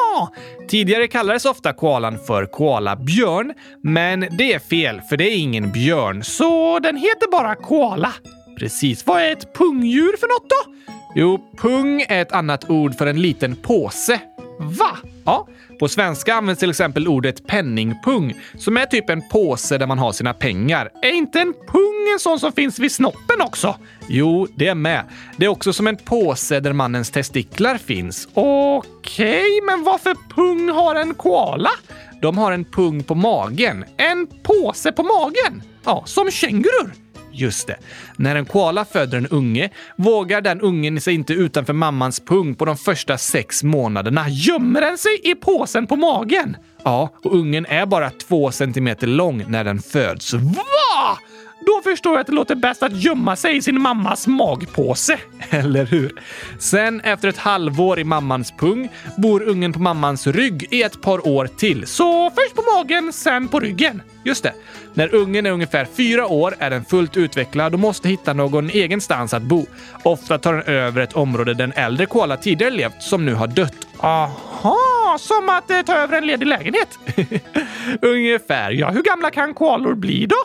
Tidigare 0.70 1.08
kallades 1.08 1.46
ofta 1.46 1.74
koalan 1.74 2.20
för 2.27 2.46
koalabjörn, 2.46 3.53
men 3.84 4.20
det 4.20 4.53
är 4.53 4.60
fel 4.60 5.01
för 5.01 5.18
det 5.18 5.24
är 5.24 5.38
ingen 5.38 5.72
björn, 5.72 6.24
så 6.24 6.80
den 6.80 6.98
heter 6.98 7.32
bara 7.32 7.56
koala. 7.56 8.13
Precis. 8.60 9.06
Vad 9.06 9.22
är 9.22 9.32
ett 9.32 9.53
pungdjur 9.53 10.18
för 10.18 10.27
något 10.27 10.50
då? 10.50 10.74
Jo, 11.15 11.39
pung 11.58 12.01
är 12.01 12.22
ett 12.22 12.32
annat 12.32 12.70
ord 12.70 12.96
för 12.96 13.08
en 13.08 13.22
liten 13.22 13.56
påse. 13.56 14.20
Va? 14.60 14.98
Ja, 15.25 15.48
på 15.80 15.88
svenska 15.88 16.34
används 16.34 16.60
till 16.60 16.70
exempel 16.70 17.08
ordet 17.08 17.48
penningpung, 17.48 18.34
som 18.58 18.78
är 18.78 18.86
typ 18.86 19.10
en 19.10 19.30
påse 19.30 19.78
där 19.78 19.88
man 19.88 20.00
har 20.00 20.12
sina 20.12 20.34
pengar. 20.34 20.90
Är 21.01 21.12
inte 21.12 21.40
en 21.40 21.54
pung 21.54 22.13
en 22.13 22.20
sån 22.20 22.40
som 22.40 22.51
finns 22.51 22.80
vid 22.80 22.92
snoppen 22.92 23.42
också? 23.42 23.75
Jo, 24.08 24.48
det 24.56 24.68
är 24.68 24.75
med. 24.75 25.06
Det 25.38 25.46
är 25.46 25.50
också 25.50 25.74
som 25.74 25.88
en 25.88 25.98
påse 25.98 26.60
där 26.60 26.74
mannens 26.74 27.10
testiklar 27.10 27.78
finns. 27.78 28.28
Okej, 28.34 29.40
okay, 29.40 29.62
men 29.66 29.84
varför 29.84 30.16
pung 30.36 30.70
har 30.70 30.96
en 30.96 31.13
koala? 31.13 31.72
De 32.22 32.38
har 32.38 32.51
en 32.51 32.66
pung 32.66 33.04
på 33.04 33.16
magen. 33.16 33.86
En 33.98 34.28
påse 34.44 34.92
på 34.92 35.04
magen? 35.04 35.63
Ja, 35.84 36.04
som 36.06 36.32
kängurur. 36.32 37.00
Just 37.32 37.68
det. 37.68 37.78
När 38.18 38.36
en 38.36 38.46
koala 38.46 38.86
föder 38.86 39.18
en 39.18 39.28
unge 39.28 39.70
vågar 39.96 40.42
den 40.42 40.62
ungen 40.62 41.02
sig 41.02 41.14
inte 41.14 41.34
utanför 41.34 41.74
mammans 41.74 42.20
pung 42.20 42.56
på 42.56 42.66
de 42.66 42.78
första 42.78 43.18
sex 43.18 43.64
månaderna. 43.64 44.30
Gömmer 44.30 44.82
den 44.82 44.98
sig 44.98 45.22
i 45.24 45.36
påsen 45.36 45.88
på 45.88 45.96
magen? 45.96 46.58
Ja, 46.84 47.10
och 47.24 47.36
ungen 47.36 47.66
är 47.66 47.86
bara 47.86 48.10
två 48.10 48.52
centimeter 48.52 49.08
lång 49.08 49.46
när 49.48 49.64
den 49.64 49.80
föds. 49.80 50.34
Va? 50.34 51.18
Då 51.65 51.82
förstår 51.84 52.13
jag 52.13 52.22
att 52.22 52.27
det 52.27 52.34
låter 52.34 52.56
bäst 52.56 52.84
att 52.84 53.03
gömma 53.03 53.36
sig 53.36 53.58
i 53.58 53.62
sin 53.62 53.82
mammas 53.82 54.27
magpåse. 54.27 55.18
Eller 55.50 55.86
hur? 55.86 56.22
Sen 56.60 57.01
efter 57.01 57.27
ett 57.27 57.38
halvår 57.38 58.00
i 58.00 58.03
mammans 58.03 58.51
pung 58.51 58.89
bor 59.18 59.41
ungen 59.41 59.74
på 59.74 59.80
mammans 59.80 60.27
rygg 60.27 60.68
i 60.72 60.84
ett 60.84 61.01
par 61.01 61.27
år 61.27 61.48
till. 61.48 61.88
Så 61.88 62.30
först 62.30 62.56
på 62.56 62.62
magen, 62.75 63.13
sen 63.13 63.48
på 63.48 63.60
ryggen. 63.60 64.01
Just 64.24 64.44
det. 64.44 64.53
När 64.94 65.15
ungen 65.15 65.46
är 65.46 65.51
ungefär 65.51 65.88
fyra 65.98 66.27
år 66.27 66.56
är 66.60 66.70
den 66.70 66.86
fullt 66.86 67.18
utvecklad 67.18 67.74
och 67.74 67.80
måste 67.80 68.10
hitta 68.10 68.34
någon 68.34 68.70
egen 68.70 69.01
stans 69.01 69.34
att 69.34 69.44
bo. 69.44 69.65
Ofta 70.03 70.38
tar 70.38 70.53
den 70.53 70.63
över 70.63 71.01
ett 71.01 71.13
område 71.13 71.53
den 71.53 71.74
äldre 71.75 72.06
koala 72.06 72.38
tidigare 72.38 72.72
levt 72.72 73.01
som 73.01 73.25
nu 73.25 73.34
har 73.34 73.48
dött. 73.48 73.88
Aha, 73.98 75.18
som 75.20 75.50
att 75.50 75.72
eh, 75.72 75.82
ta 75.82 75.96
över 75.96 76.18
en 76.18 76.27
ledig 76.27 76.48
lägenhet? 76.48 77.00
ungefär. 78.01 78.72
Ja, 78.72 78.89
hur 78.89 79.03
gamla 79.03 79.32
kan 79.32 79.53
koalor 79.53 79.96
bli 79.96 80.25
då? 80.25 80.36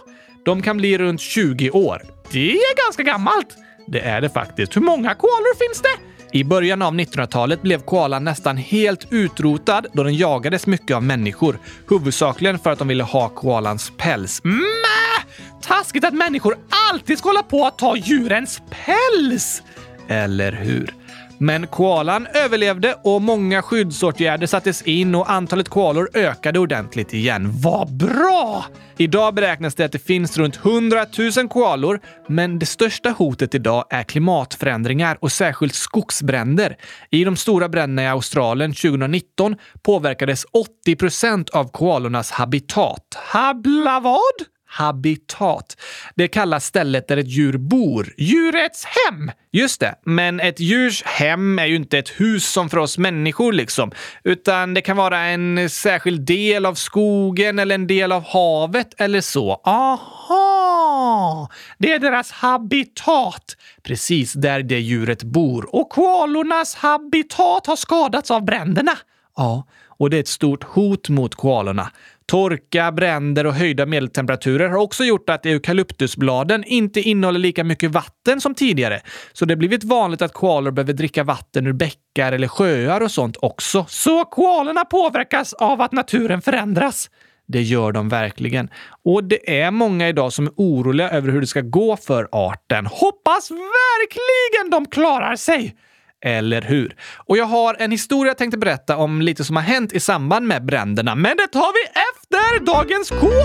De 0.46 0.62
kan 0.62 0.76
bli 0.76 0.98
runt 0.98 1.20
20 1.20 1.70
år. 1.70 2.02
Det 2.32 2.52
är 2.52 2.86
ganska 2.86 3.02
gammalt. 3.02 3.56
Det 3.86 4.00
är 4.00 4.20
det 4.20 4.28
faktiskt. 4.28 4.76
Hur 4.76 4.80
många 4.80 5.14
koalor 5.14 5.68
finns 5.68 5.82
det? 5.82 6.38
I 6.38 6.44
början 6.44 6.82
av 6.82 6.94
1900-talet 6.94 7.62
blev 7.62 7.80
koalan 7.80 8.24
nästan 8.24 8.56
helt 8.56 9.06
utrotad 9.10 9.86
då 9.92 10.02
den 10.02 10.14
jagades 10.14 10.66
mycket 10.66 10.96
av 10.96 11.02
människor. 11.02 11.58
Huvudsakligen 11.88 12.58
för 12.58 12.70
att 12.70 12.78
de 12.78 12.88
ville 12.88 13.02
ha 13.04 13.28
koalans 13.28 13.92
päls. 13.96 14.40
Mä! 14.44 15.22
Taskigt 15.62 16.04
att 16.04 16.14
människor 16.14 16.56
alltid 16.90 17.18
ska 17.18 17.28
hålla 17.28 17.42
på 17.42 17.66
att 17.66 17.78
ta 17.78 17.96
djurens 17.96 18.62
päls! 18.70 19.62
Eller 20.08 20.52
hur? 20.52 20.94
Men 21.38 21.66
koalan 21.66 22.26
överlevde 22.34 22.96
och 23.02 23.22
många 23.22 23.62
skyddsåtgärder 23.62 24.46
sattes 24.46 24.82
in 24.82 25.14
och 25.14 25.30
antalet 25.30 25.68
koalor 25.68 26.10
ökade 26.14 26.58
ordentligt 26.58 27.14
igen. 27.14 27.50
Vad 27.52 27.96
bra! 27.96 28.64
Idag 28.96 29.34
beräknas 29.34 29.74
det 29.74 29.84
att 29.84 29.92
det 29.92 29.98
finns 29.98 30.38
runt 30.38 30.56
100 30.56 31.06
000 31.36 31.48
koalor, 31.48 32.00
men 32.28 32.58
det 32.58 32.66
största 32.66 33.10
hotet 33.10 33.54
idag 33.54 33.84
är 33.90 34.02
klimatförändringar 34.02 35.18
och 35.20 35.32
särskilt 35.32 35.74
skogsbränder. 35.74 36.76
I 37.10 37.24
de 37.24 37.36
stora 37.36 37.68
bränderna 37.68 38.02
i 38.02 38.06
Australien 38.06 38.72
2019 38.72 39.56
påverkades 39.82 40.46
80 40.52 40.96
procent 40.96 41.50
av 41.50 41.70
koalornas 41.70 42.30
habitat. 42.30 43.02
Habla 43.14 44.00
vad? 44.00 44.55
Habitat. 44.66 45.76
Det 46.14 46.28
kallas 46.28 46.64
stället 46.64 47.08
där 47.08 47.16
ett 47.16 47.28
djur 47.28 47.58
bor. 47.58 48.14
Djurets 48.16 48.84
hem! 48.84 49.30
Just 49.52 49.80
det, 49.80 49.94
men 50.04 50.40
ett 50.40 50.60
djurs 50.60 51.02
hem 51.02 51.58
är 51.58 51.66
ju 51.66 51.76
inte 51.76 51.98
ett 51.98 52.08
hus 52.08 52.46
som 52.52 52.68
för 52.68 52.78
oss 52.78 52.98
människor 52.98 53.52
liksom, 53.52 53.92
utan 54.24 54.74
det 54.74 54.80
kan 54.80 54.96
vara 54.96 55.18
en 55.18 55.70
särskild 55.70 56.26
del 56.26 56.66
av 56.66 56.74
skogen 56.74 57.58
eller 57.58 57.74
en 57.74 57.86
del 57.86 58.12
av 58.12 58.24
havet 58.24 59.00
eller 59.00 59.20
så. 59.20 59.60
Aha! 59.64 61.48
Det 61.78 61.92
är 61.92 61.98
deras 61.98 62.30
habitat. 62.30 63.56
Precis 63.82 64.32
där 64.32 64.62
det 64.62 64.80
djuret 64.80 65.22
bor. 65.22 65.74
Och 65.74 65.90
koalornas 65.90 66.74
habitat 66.74 67.66
har 67.66 67.76
skadats 67.76 68.30
av 68.30 68.44
bränderna. 68.44 68.92
Ja, 69.36 69.66
och 69.98 70.10
det 70.10 70.16
är 70.16 70.20
ett 70.20 70.28
stort 70.28 70.64
hot 70.64 71.08
mot 71.08 71.34
koalorna. 71.34 71.90
Torka, 72.26 72.92
bränder 72.92 73.46
och 73.46 73.54
höjda 73.54 73.86
medeltemperaturer 73.86 74.68
har 74.68 74.78
också 74.78 75.04
gjort 75.04 75.30
att 75.30 75.46
eukalyptusbladen 75.46 76.64
inte 76.64 77.00
innehåller 77.00 77.38
lika 77.38 77.64
mycket 77.64 77.90
vatten 77.90 78.40
som 78.40 78.54
tidigare. 78.54 79.00
Så 79.32 79.44
det 79.44 79.54
har 79.54 79.58
blivit 79.58 79.84
vanligt 79.84 80.22
att 80.22 80.32
koalor 80.32 80.70
behöver 80.70 80.92
dricka 80.92 81.24
vatten 81.24 81.66
ur 81.66 81.72
bäckar 81.72 82.32
eller 82.32 82.48
sjöar 82.48 83.00
och 83.00 83.10
sånt 83.10 83.36
också. 83.40 83.84
Så 83.88 84.24
koalorna 84.24 84.84
påverkas 84.84 85.52
av 85.52 85.80
att 85.80 85.92
naturen 85.92 86.42
förändras? 86.42 87.10
Det 87.48 87.62
gör 87.62 87.92
de 87.92 88.08
verkligen. 88.08 88.70
Och 89.04 89.24
det 89.24 89.60
är 89.60 89.70
många 89.70 90.08
idag 90.08 90.32
som 90.32 90.46
är 90.46 90.52
oroliga 90.56 91.10
över 91.10 91.32
hur 91.32 91.40
det 91.40 91.46
ska 91.46 91.60
gå 91.60 91.96
för 91.96 92.28
arten. 92.32 92.86
Hoppas 92.86 93.50
verkligen 93.50 94.70
de 94.70 94.86
klarar 94.86 95.36
sig! 95.36 95.76
Eller 96.24 96.62
hur? 96.62 96.96
Och 97.16 97.36
jag 97.36 97.44
har 97.44 97.76
en 97.78 97.90
historia 97.90 98.30
jag 98.30 98.38
tänkte 98.38 98.58
berätta 98.58 98.96
om 98.96 99.22
lite 99.22 99.44
som 99.44 99.56
har 99.56 99.62
hänt 99.62 99.92
i 99.92 100.00
samband 100.00 100.46
med 100.46 100.64
bränderna, 100.64 101.14
men 101.14 101.36
det 101.36 101.46
tar 101.46 101.72
vi 101.72 101.80
efter 102.12 102.64
dagens 102.64 103.10
koalaskämt! 103.10 103.36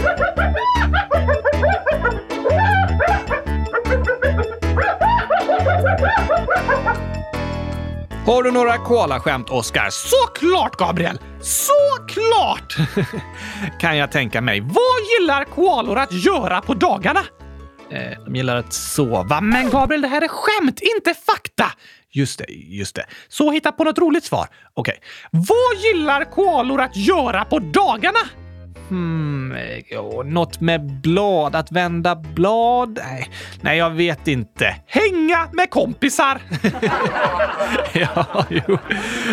Har 8.26 8.42
du 8.42 8.50
några 8.50 8.78
koalaskämt, 8.78 9.50
Oskar? 9.50 9.88
Såklart, 9.90 10.76
Gabriel! 10.76 11.18
Såklart! 11.40 12.76
kan 13.80 13.96
jag 13.96 14.12
tänka 14.12 14.40
mig. 14.40 14.60
Vad 14.60 15.20
gillar 15.20 15.44
koalor 15.44 15.98
att 15.98 16.12
göra 16.12 16.60
på 16.60 16.74
dagarna? 16.74 17.20
Eh, 17.90 18.24
de 18.24 18.36
gillar 18.36 18.56
att 18.56 18.72
sova. 18.72 19.40
Men 19.40 19.70
Gabriel, 19.70 20.02
det 20.02 20.08
här 20.08 20.22
är 20.22 20.28
skämt, 20.28 20.80
inte 20.96 21.14
fakta! 21.14 21.72
Just 22.12 22.38
det, 22.38 22.52
just 22.52 22.96
det. 22.96 23.06
Så 23.28 23.50
hitta 23.50 23.72
på 23.72 23.84
något 23.84 23.98
roligt 23.98 24.24
svar. 24.24 24.46
Okej. 24.74 24.98
Okay. 24.98 25.44
Vad 25.48 25.82
gillar 25.84 26.24
koalor 26.24 26.80
att 26.80 26.96
göra 26.96 27.44
på 27.44 27.58
dagarna? 27.58 28.20
Hmm, 28.88 29.56
jo, 29.90 30.22
något 30.22 30.60
med 30.60 31.00
blad. 31.00 31.56
Att 31.56 31.72
vända 31.72 32.14
blad? 32.14 32.98
Nej, 33.04 33.30
nej 33.60 33.78
jag 33.78 33.90
vet 33.90 34.28
inte. 34.28 34.76
Hänga 34.86 35.48
med 35.52 35.70
kompisar! 35.70 36.40
ja, 37.92 38.44
jo. 38.48 38.78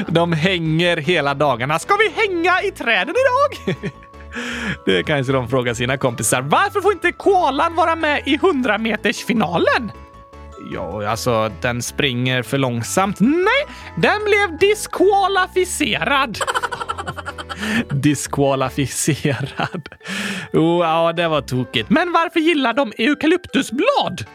De 0.08 0.34
hänger 0.34 0.98
hela 0.98 1.34
dagarna. 1.34 1.80
Ska 1.80 1.94
vi 1.96 2.10
hänga 2.28 2.62
i 2.62 2.72
träden 2.72 3.16
idag? 3.16 3.76
Det 4.86 5.04
kanske 5.04 5.34
de 5.34 5.48
frågar 5.48 5.74
sina 5.74 5.98
kompisar. 5.98 6.42
Varför 6.42 6.82
får 6.82 6.92
inte 6.92 7.12
koalan 7.12 7.76
vara 7.76 7.96
med 7.96 8.24
i 8.26 8.36
100 8.36 8.78
meters 8.78 9.26
finalen? 9.26 9.92
Ja, 10.72 11.10
alltså 11.10 11.52
den 11.62 11.82
springer 11.82 12.44
för 12.44 12.58
långsamt. 12.58 13.20
Nej, 13.20 13.66
den 13.96 14.20
blev 14.26 14.58
diskvalificerad. 14.60 16.38
diskvalificerad. 17.92 19.90
Oh, 20.54 20.86
ja, 20.86 21.14
det 21.14 21.28
var 21.28 21.42
tokigt. 21.42 21.90
Men 21.90 22.12
varför 22.12 22.40
gillar 22.40 22.74
de 22.74 22.94
eukalyptusblad? 22.98 24.26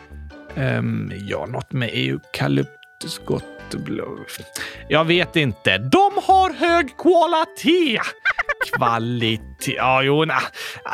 Um, 0.56 1.12
ja, 1.28 1.46
något 1.46 1.72
med 1.72 1.90
eukalyptusgott 1.92 3.58
blod. 3.76 4.20
Jag 4.88 5.04
vet 5.04 5.36
inte. 5.36 5.78
De 5.78 6.10
har 6.22 6.52
hög 6.52 6.96
kvalitet. 6.98 8.00
Kvalitet? 8.72 9.74
Ja, 9.76 10.02
jo, 10.02 10.24
na. 10.24 10.40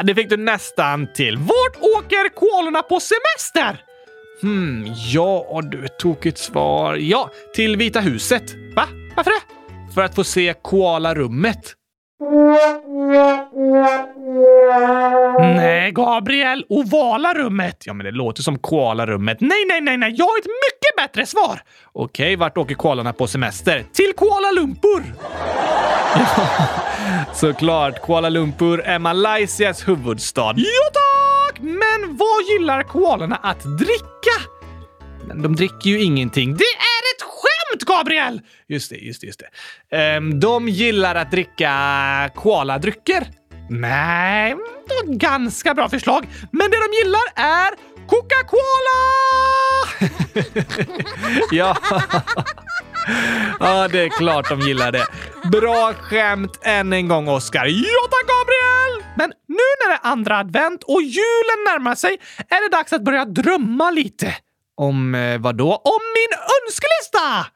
det 0.04 0.14
fick 0.14 0.30
du 0.30 0.36
nästan 0.36 1.12
till. 1.12 1.36
Vart 1.36 1.76
åker 1.76 2.28
koalorna 2.28 2.82
på 2.82 3.00
semester? 3.00 3.82
Hmm, 4.42 4.86
ja 5.12 5.60
du, 5.62 5.88
tokigt 5.98 6.38
svar. 6.38 6.94
Ja, 6.96 7.30
till 7.54 7.76
Vita 7.76 8.00
huset. 8.00 8.54
Va? 8.76 8.88
Varför 9.16 9.30
det? 9.30 9.94
För 9.94 10.02
att 10.02 10.14
få 10.14 10.24
se 10.24 10.54
koalarummet. 10.62 11.74
Nej, 15.38 15.92
Gabriel. 15.92 16.64
Ovala 16.68 17.34
rummet. 17.34 17.82
Ja, 17.86 17.92
men 17.94 18.06
det 18.06 18.12
låter 18.12 18.42
som 18.42 18.58
koalarummet. 18.58 19.40
Nej, 19.40 19.64
nej, 19.68 19.80
nej, 19.80 19.96
nej. 19.96 20.14
Jag 20.16 20.24
har 20.24 20.38
ett 20.38 20.44
mycket 20.46 20.96
bättre 20.96 21.26
svar. 21.26 21.60
Okej, 21.92 22.36
vart 22.36 22.58
åker 22.58 22.74
koalarna 22.74 23.12
på 23.12 23.26
semester? 23.26 23.84
Till 23.92 24.12
Kuala 24.16 24.50
Lumpur. 24.52 25.14
ja, 26.14 26.26
såklart. 27.34 28.02
Kuala 28.06 28.28
Lumpur 28.28 28.80
är 28.80 28.98
Malaysias 28.98 29.88
huvudstad. 29.88 30.54
Ja, 30.56 30.90
tack! 30.92 31.60
Men 31.60 32.16
vad 32.16 32.42
gillar 32.52 32.82
koalorna 32.82 33.36
att 33.42 33.62
dricka? 33.78 34.50
Men 35.28 35.42
de 35.42 35.56
dricker 35.56 35.90
ju 35.90 36.02
ingenting. 36.02 36.56
Det 36.56 36.64
är 36.64 36.93
ut, 37.74 37.84
Gabriel! 37.84 38.40
Just 38.68 38.90
det, 38.90 38.96
just 38.96 39.20
det, 39.20 39.26
just 39.26 39.42
det. 39.90 40.16
Um, 40.16 40.40
de 40.40 40.68
gillar 40.68 41.14
att 41.14 41.30
dricka 41.30 42.30
koaladrycker. 42.34 43.26
Nej, 43.70 44.52
mm, 44.52 44.64
det 44.88 44.94
var 44.94 45.14
ganska 45.14 45.74
bra 45.74 45.88
förslag. 45.88 46.26
Men 46.52 46.70
det 46.70 46.76
de 46.76 46.96
gillar 47.02 47.22
är 47.34 47.70
Coca-Cola! 48.08 49.00
ja. 51.50 51.76
ja, 53.60 53.88
det 53.88 54.00
är 54.00 54.08
klart 54.08 54.48
de 54.48 54.60
gillar 54.60 54.92
det. 54.92 55.06
Bra 55.52 55.92
skämt 55.94 56.58
än 56.62 56.92
en 56.92 57.08
gång, 57.08 57.28
Oscar. 57.28 57.66
Ja 57.66 58.08
tack, 58.10 58.28
Gabriel! 58.28 59.04
Men 59.16 59.32
nu 59.48 59.64
när 59.80 59.88
det 59.88 59.94
är 59.94 60.10
andra 60.10 60.38
advent 60.38 60.82
och 60.82 61.02
julen 61.02 61.64
närmar 61.66 61.94
sig 61.94 62.18
är 62.48 62.70
det 62.70 62.76
dags 62.76 62.92
att 62.92 63.02
börja 63.02 63.24
drömma 63.24 63.90
lite. 63.90 64.34
Om 64.76 65.14
eh, 65.14 65.38
vad 65.38 65.56
då? 65.56 65.70
Om 65.74 66.00
min 66.14 66.38
önskelista! 66.54 67.46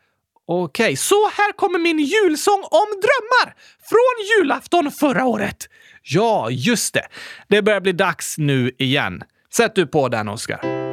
Okej, 0.50 0.84
okay, 0.84 0.96
så 0.96 1.28
här 1.28 1.52
kommer 1.52 1.78
min 1.78 1.98
julsång 1.98 2.62
om 2.70 2.86
drömmar 3.00 3.54
från 3.88 4.38
julafton 4.38 4.90
förra 4.90 5.24
året. 5.24 5.68
Ja, 6.02 6.50
just 6.50 6.94
det. 6.94 7.06
Det 7.48 7.62
börjar 7.62 7.80
bli 7.80 7.92
dags 7.92 8.38
nu 8.38 8.72
igen. 8.78 9.22
Sätt 9.54 9.74
du 9.74 9.86
på 9.86 10.08
den, 10.08 10.28
Oskar. 10.28 10.87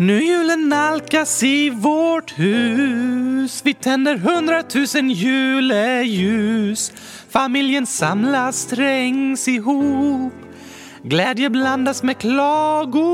Nu 0.00 0.24
julen 0.24 0.68
nalkas 0.68 1.42
i 1.42 1.70
vårt 1.70 2.38
hus. 2.38 3.60
Vi 3.64 3.74
tänder 3.74 4.16
hundratusen 4.16 5.10
juleljus 5.10 6.92
Familjen 7.30 7.86
samlas, 7.86 8.66
trängs 8.66 9.48
ihop. 9.48 10.32
Glädje 11.02 11.50
blandas 11.50 12.02
med 12.02 12.18
klagorop. 12.18 13.08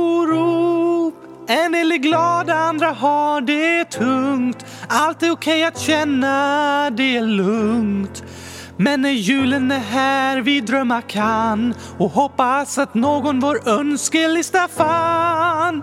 En 1.48 1.72
del 1.72 1.92
är 1.92 1.96
glada, 1.96 2.54
andra 2.54 2.90
har 2.90 3.40
det 3.40 3.84
tungt. 3.84 4.66
Allt 4.88 5.22
är 5.22 5.30
okej 5.30 5.64
att 5.64 5.80
känna, 5.80 6.90
det 6.90 7.16
är 7.16 7.22
lugnt. 7.22 8.24
Men 8.76 9.02
när 9.02 9.10
julen 9.10 9.70
är 9.70 9.78
här 9.78 10.40
vi 10.40 10.60
drömma 10.60 11.02
kan 11.02 11.74
och 11.98 12.10
hoppas 12.10 12.78
att 12.78 12.94
någon 12.94 13.40
vår 13.40 13.68
önskelista 13.68 14.68
fann 14.68 15.82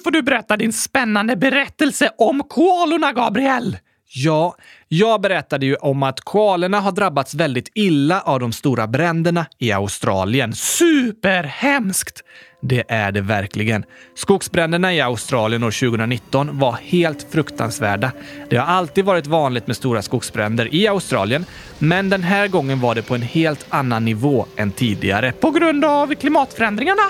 Nu 0.00 0.04
får 0.04 0.10
du 0.10 0.22
berätta 0.22 0.56
din 0.56 0.72
spännande 0.72 1.36
berättelse 1.36 2.10
om 2.18 2.42
koalorna, 2.48 3.12
Gabriel! 3.12 3.78
Ja, 4.08 4.56
jag 4.88 5.20
berättade 5.20 5.66
ju 5.66 5.74
om 5.76 6.02
att 6.02 6.20
koalorna 6.20 6.80
har 6.80 6.92
drabbats 6.92 7.34
väldigt 7.34 7.70
illa 7.74 8.20
av 8.20 8.40
de 8.40 8.52
stora 8.52 8.86
bränderna 8.86 9.46
i 9.58 9.72
Australien. 9.72 10.52
Superhemskt! 10.52 12.24
Det 12.62 12.84
är 12.88 13.12
det 13.12 13.20
verkligen. 13.20 13.84
Skogsbränderna 14.14 14.94
i 14.94 15.00
Australien 15.00 15.62
år 15.62 15.90
2019 15.90 16.58
var 16.58 16.72
helt 16.72 17.26
fruktansvärda. 17.30 18.12
Det 18.50 18.56
har 18.56 18.66
alltid 18.66 19.04
varit 19.04 19.26
vanligt 19.26 19.66
med 19.66 19.76
stora 19.76 20.02
skogsbränder 20.02 20.74
i 20.74 20.88
Australien, 20.88 21.46
men 21.78 22.10
den 22.10 22.22
här 22.22 22.48
gången 22.48 22.80
var 22.80 22.94
det 22.94 23.02
på 23.02 23.14
en 23.14 23.22
helt 23.22 23.66
annan 23.68 24.04
nivå 24.04 24.46
än 24.56 24.70
tidigare. 24.70 25.32
På 25.32 25.50
grund 25.50 25.84
av 25.84 26.14
klimatförändringarna? 26.14 27.02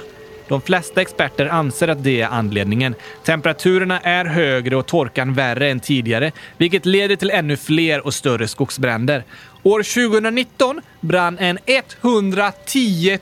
De 0.50 0.60
flesta 0.60 1.00
experter 1.00 1.46
anser 1.46 1.88
att 1.88 2.04
det 2.04 2.20
är 2.20 2.28
anledningen. 2.28 2.94
Temperaturerna 3.24 4.00
är 4.00 4.24
högre 4.24 4.76
och 4.76 4.86
torkan 4.86 5.34
värre 5.34 5.70
än 5.70 5.80
tidigare, 5.80 6.32
vilket 6.58 6.86
leder 6.86 7.16
till 7.16 7.30
ännu 7.30 7.56
fler 7.56 8.06
och 8.06 8.14
större 8.14 8.48
skogsbränder. 8.48 9.24
År 9.62 9.82
2019 10.10 10.80
brann 11.00 11.38
en 11.38 11.58
110 11.66 13.18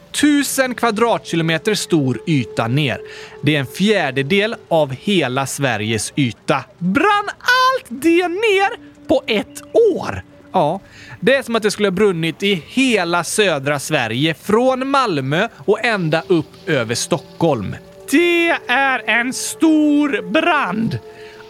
000 0.59 0.75
kvadratkilometer 0.75 1.75
stor 1.75 2.21
yta 2.27 2.69
ner. 2.69 3.01
Det 3.43 3.57
är 3.57 3.61
en 3.61 3.67
fjärdedel 3.67 4.57
av 4.69 4.93
hela 4.93 5.47
Sveriges 5.47 6.13
yta. 6.17 6.65
Brann 6.79 7.29
allt 7.39 7.87
det 7.89 8.29
ner 8.29 8.71
på 9.09 9.23
ett 9.27 9.63
år? 9.95 10.23
Ja, 10.53 10.81
det 11.21 11.35
är 11.35 11.43
som 11.43 11.57
att 11.57 11.63
det 11.63 11.71
skulle 11.71 11.89
ha 11.89 11.93
brunnit 11.93 12.43
i 12.43 12.63
hela 12.67 13.25
södra 13.25 13.79
Sverige, 13.79 14.35
från 14.35 14.89
Malmö 14.89 15.49
och 15.57 15.85
ända 15.85 16.23
upp 16.27 16.69
över 16.69 16.95
Stockholm. 16.95 17.77
Det 18.11 18.49
är 18.69 19.03
en 19.07 19.33
stor 19.33 20.31
brand! 20.31 20.99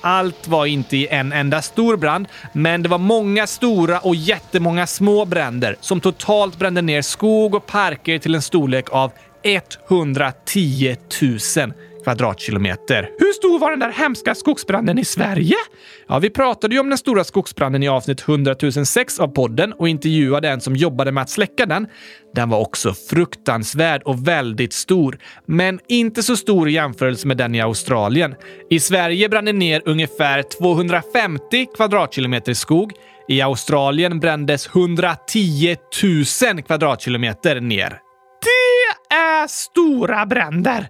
Allt 0.00 0.48
var 0.48 0.66
inte 0.66 0.96
i 0.96 1.06
en 1.06 1.32
enda 1.32 1.62
stor 1.62 1.96
brand, 1.96 2.28
men 2.52 2.82
det 2.82 2.88
var 2.88 2.98
många 2.98 3.46
stora 3.46 3.98
och 3.98 4.14
jättemånga 4.14 4.86
små 4.86 5.24
bränder 5.24 5.76
som 5.80 6.00
totalt 6.00 6.58
brände 6.58 6.82
ner 6.82 7.02
skog 7.02 7.54
och 7.54 7.66
parker 7.66 8.18
till 8.18 8.34
en 8.34 8.42
storlek 8.42 8.90
av 8.90 9.12
110 9.42 10.96
000 11.22 11.72
kvadratkilometer. 12.08 13.10
Hur 13.18 13.32
stor 13.32 13.58
var 13.58 13.70
den 13.70 13.80
där 13.80 13.92
hemska 13.92 14.34
skogsbranden 14.34 14.98
i 14.98 15.04
Sverige? 15.04 15.54
Ja, 16.08 16.18
vi 16.18 16.30
pratade 16.30 16.74
ju 16.74 16.80
om 16.80 16.88
den 16.88 16.98
stora 16.98 17.24
skogsbranden 17.24 17.82
i 17.82 17.88
avsnitt 17.88 18.28
100 18.28 18.54
006 18.84 19.20
av 19.20 19.28
podden 19.28 19.72
och 19.72 19.88
intervjuade 19.88 20.48
en 20.48 20.60
som 20.60 20.76
jobbade 20.76 21.12
med 21.12 21.22
att 21.22 21.30
släcka 21.30 21.66
den. 21.66 21.86
Den 22.34 22.50
var 22.50 22.60
också 22.60 22.94
fruktansvärd 23.10 24.02
och 24.02 24.28
väldigt 24.28 24.72
stor, 24.72 25.18
men 25.46 25.80
inte 25.88 26.22
så 26.22 26.36
stor 26.36 26.68
i 26.68 26.72
jämförelse 26.72 27.26
med 27.26 27.36
den 27.36 27.54
i 27.54 27.60
Australien. 27.60 28.34
I 28.70 28.80
Sverige 28.80 29.28
brann 29.28 29.44
det 29.44 29.52
ner 29.52 29.82
ungefär 29.84 30.42
250 30.42 31.66
kvadratkilometer 31.76 32.54
skog. 32.54 32.92
I 33.28 33.40
Australien 33.40 34.20
brändes 34.20 34.66
110 34.66 35.76
000 36.52 36.62
kvadratkilometer 36.62 37.60
ner. 37.60 37.98
Det 38.42 39.14
är 39.14 39.46
stora 39.46 40.26
bränder! 40.26 40.88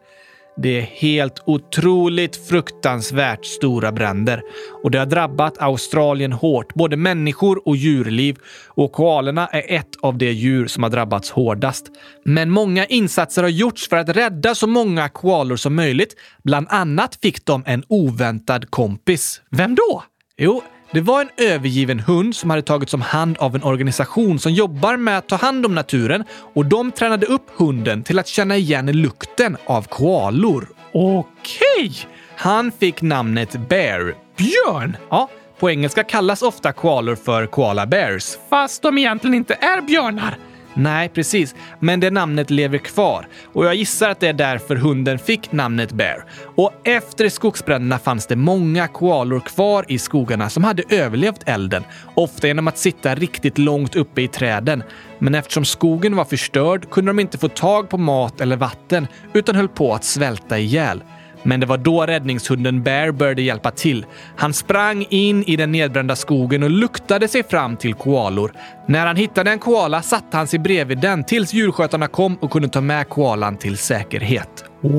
Det 0.62 0.79
är 0.79 0.83
helt 0.83 1.42
otroligt 1.47 2.49
fruktansvärt 2.49 3.44
stora 3.44 3.92
bränder 3.92 4.42
och 4.83 4.90
det 4.90 4.99
har 4.99 5.07
drabbat 5.07 5.59
Australien 5.59 6.33
hårt, 6.33 6.75
både 6.75 6.97
människor 6.97 7.68
och 7.68 7.77
djurliv 7.77 8.37
och 8.66 8.92
koalorna 8.92 9.47
är 9.47 9.77
ett 9.77 9.97
av 10.03 10.18
de 10.18 10.33
djur 10.33 10.66
som 10.66 10.83
har 10.83 10.90
drabbats 10.90 11.31
hårdast. 11.31 11.87
Men 12.25 12.51
många 12.51 12.85
insatser 12.85 13.42
har 13.42 13.51
gjorts 13.51 13.88
för 13.88 13.97
att 13.97 14.09
rädda 14.09 14.55
så 14.55 14.66
många 14.66 15.09
koalor 15.09 15.57
som 15.57 15.75
möjligt. 15.75 16.14
Bland 16.44 16.66
annat 16.71 17.18
fick 17.23 17.44
de 17.44 17.62
en 17.66 17.85
oväntad 17.88 18.71
kompis. 18.71 19.40
Vem 19.51 19.75
då? 19.75 20.03
Jo, 20.37 20.62
det 20.92 21.01
var 21.01 21.20
en 21.20 21.31
övergiven 21.37 22.01
hund 22.01 22.37
som 22.37 22.51
hade 22.51 22.62
tagits 22.62 22.94
om 22.94 23.01
hand 23.01 23.37
av 23.38 23.55
en 23.55 23.62
organisation 23.62 24.38
som 24.38 24.53
jobbar 24.53 24.96
med 24.96 25.18
att 25.18 25.29
ta 25.29 25.37
hand 25.37 25.66
om 25.66 25.74
naturen 25.74 26.24
och 26.55 26.66
de 26.66 26.92
tränade 26.92 27.27
upp 27.27 27.46
hunden 27.57 28.03
till 28.03 28.18
att 28.18 28.27
känna 28.27 28.57
igen 28.57 28.87
lukten 28.87 29.57
av 29.66 29.83
koalor. 29.83 30.68
Okej! 30.92 31.92
Han 32.37 32.72
fick 32.72 33.03
namnet 33.03 33.68
Bear. 33.68 34.14
Björn? 34.37 34.96
Ja, 35.11 35.29
på 35.59 35.70
engelska 35.70 36.05
kallas 36.05 36.42
ofta 36.42 36.72
koalor 36.72 37.14
för 37.14 37.46
koala 37.46 37.87
bears. 37.87 38.38
Fast 38.51 38.83
de 38.83 38.98
egentligen 38.98 39.35
inte 39.35 39.55
är 39.55 39.81
björnar. 39.81 40.38
Nej, 40.79 41.09
precis. 41.09 41.55
Men 41.81 42.01
det 42.01 42.11
namnet 42.11 42.51
lever 42.51 42.79
kvar 42.79 43.27
och 43.53 43.67
jag 43.67 43.75
gissar 43.75 44.11
att 44.11 44.21
det 44.21 44.29
är 44.29 44.33
därför 44.33 44.77
hunden 44.77 45.19
fick 45.19 45.53
namnet 45.53 45.93
Bear. 45.93 46.25
Och 46.57 46.73
efter 46.85 47.29
skogsbränderna 47.29 47.99
fanns 47.99 48.27
det 48.27 48.37
många 48.37 48.88
koalor 48.88 49.41
kvar 49.41 49.85
i 49.88 49.99
skogarna 49.99 50.51
som 50.51 50.64
hade 50.64 50.83
överlevt 50.88 51.43
elden, 51.47 51.85
ofta 52.14 52.47
genom 52.47 52.69
att 52.69 52.79
sitta 52.79 53.14
riktigt 53.14 53.59
långt 53.59 53.97
uppe 53.97 54.23
i 54.23 54.29
träden. 54.29 54.83
Men 55.19 55.35
eftersom 55.35 55.64
skogen 55.64 56.17
var 56.17 56.25
förstörd 56.25 56.91
kunde 56.91 57.11
de 57.11 57.21
inte 57.21 57.38
få 57.38 57.49
tag 57.49 57.88
på 57.88 57.99
mat 57.99 58.41
eller 58.41 58.57
vatten 58.57 59.07
utan 59.33 59.55
höll 59.55 59.69
på 59.69 59.95
att 59.95 60.05
svälta 60.05 60.59
ihjäl. 60.59 61.03
Men 61.48 61.61
det 61.61 61.66
var 61.66 61.76
då 61.76 62.06
räddningshunden 62.06 62.82
Bear 62.82 63.11
började 63.11 63.42
hjälpa 63.42 63.70
till. 63.70 64.06
Han 64.37 64.54
sprang 64.54 65.06
in 65.11 65.44
i 65.44 65.56
den 65.56 65.72
nedbrända 65.72 66.16
skogen 66.16 66.62
och 66.62 66.70
luktade 66.70 67.28
sig 67.28 67.42
fram 67.42 67.76
till 67.76 67.94
koalor. 67.94 68.52
När 68.87 69.06
han 69.06 69.16
hittade 69.16 69.50
en 69.50 69.58
koala 69.58 70.02
satte 70.02 70.37
han 70.37 70.46
sig 70.46 70.58
bredvid 70.58 70.98
den 70.98 71.24
tills 71.24 71.54
djurskötarna 71.54 72.08
kom 72.08 72.37
och 72.37 72.50
kunde 72.50 72.68
ta 72.68 72.80
med 72.80 73.08
koalan 73.08 73.56
till 73.56 73.78
säkerhet. 73.78 74.64
Wow! 74.80 74.94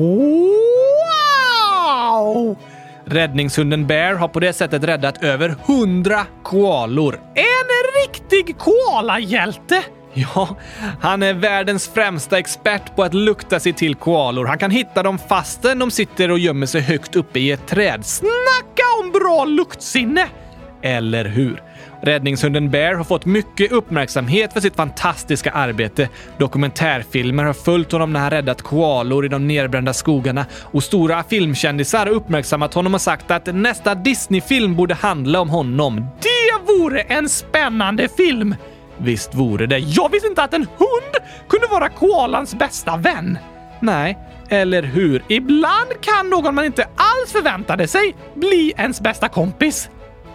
Räddningshunden 3.04 3.86
Bear 3.86 4.14
har 4.14 4.28
på 4.28 4.40
det 4.40 4.52
sättet 4.52 4.84
räddat 4.84 5.24
över 5.24 5.54
100 5.66 6.26
koalor. 6.42 7.20
En 7.34 8.04
riktig 8.06 8.58
koalahjälte! 8.58 9.82
Ja, 10.14 10.56
han 11.00 11.22
är 11.22 11.34
världens 11.34 11.88
främsta 11.88 12.38
expert 12.38 12.96
på 12.96 13.02
att 13.02 13.14
lukta 13.14 13.60
sig 13.60 13.72
till 13.72 13.94
koalor. 13.94 14.46
Han 14.46 14.58
kan 14.58 14.70
hitta 14.70 15.02
dem 15.02 15.18
fastän 15.18 15.78
de 15.78 15.90
sitter 15.90 16.30
och 16.30 16.38
gömmer 16.38 16.66
sig 16.66 16.80
högt 16.80 17.16
uppe 17.16 17.38
i 17.38 17.50
ett 17.50 17.66
träd. 17.66 18.06
Snacka 18.06 18.82
om 19.02 19.12
bra 19.12 19.44
luktsinne! 19.44 20.28
Eller 20.82 21.24
hur? 21.24 21.62
Räddningshunden 22.02 22.70
Bear 22.70 22.94
har 22.94 23.04
fått 23.04 23.26
mycket 23.26 23.72
uppmärksamhet 23.72 24.52
för 24.52 24.60
sitt 24.60 24.76
fantastiska 24.76 25.50
arbete. 25.50 26.08
Dokumentärfilmer 26.38 27.44
har 27.44 27.52
följt 27.52 27.92
honom 27.92 28.12
när 28.12 28.20
han 28.20 28.30
räddat 28.30 28.62
koalor 28.62 29.24
i 29.24 29.28
de 29.28 29.46
nerbrända 29.46 29.92
skogarna 29.92 30.46
och 30.62 30.82
stora 30.82 31.22
filmkändisar 31.22 32.06
har 32.06 32.12
uppmärksammat 32.12 32.74
honom 32.74 32.94
och 32.94 33.00
sagt 33.00 33.30
att 33.30 33.54
nästa 33.54 33.94
Disney-film 33.94 34.76
borde 34.76 34.94
handla 34.94 35.40
om 35.40 35.50
honom. 35.50 36.06
Det 36.22 36.72
vore 36.72 37.00
en 37.00 37.28
spännande 37.28 38.08
film! 38.08 38.54
Visst 39.02 39.34
vore 39.34 39.66
det. 39.66 39.78
Jag 39.78 40.10
visste 40.12 40.28
inte 40.28 40.42
att 40.42 40.54
en 40.54 40.66
hund 40.76 41.24
kunde 41.48 41.66
vara 41.66 41.88
koalans 41.88 42.54
bästa 42.54 42.96
vän. 42.96 43.38
Nej, 43.80 44.18
eller 44.48 44.82
hur? 44.82 45.24
Ibland 45.28 45.88
kan 46.00 46.30
någon 46.30 46.54
man 46.54 46.64
inte 46.64 46.88
alls 46.96 47.32
förväntade 47.32 47.88
sig 47.88 48.14
bli 48.34 48.72
ens 48.76 49.00
bästa 49.00 49.28
kompis. 49.28 49.90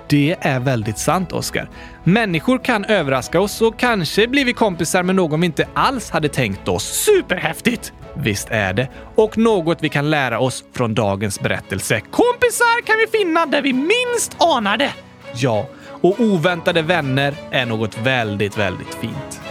Det 0.07 0.35
är 0.41 0.59
väldigt 0.59 0.97
sant, 0.97 1.31
Oscar. 1.31 1.69
Människor 2.03 2.57
kan 2.63 2.85
överraska 2.85 3.41
oss 3.41 3.61
och 3.61 3.79
kanske 3.79 4.27
blir 4.27 4.45
vi 4.45 4.53
kompisar 4.53 5.03
med 5.03 5.15
någon 5.15 5.39
vi 5.41 5.45
inte 5.45 5.67
alls 5.73 6.09
hade 6.09 6.29
tänkt 6.29 6.67
oss. 6.67 6.83
Superhäftigt! 6.83 7.93
Visst 8.17 8.47
är 8.51 8.73
det. 8.73 8.89
Och 9.15 9.37
något 9.37 9.77
vi 9.81 9.89
kan 9.89 10.09
lära 10.09 10.39
oss 10.39 10.63
från 10.73 10.93
dagens 10.93 11.39
berättelse. 11.39 11.99
Kompisar 11.99 12.85
kan 12.85 12.95
vi 12.97 13.19
finna 13.19 13.45
där 13.45 13.61
vi 13.61 13.73
minst 13.73 14.35
anar 14.39 14.77
det. 14.77 14.91
Ja, 15.35 15.65
och 16.05 16.19
oväntade 16.19 16.81
vänner 16.81 17.33
är 17.51 17.65
något 17.65 17.97
väldigt, 17.97 18.57
väldigt 18.57 18.95
fint. 18.95 19.44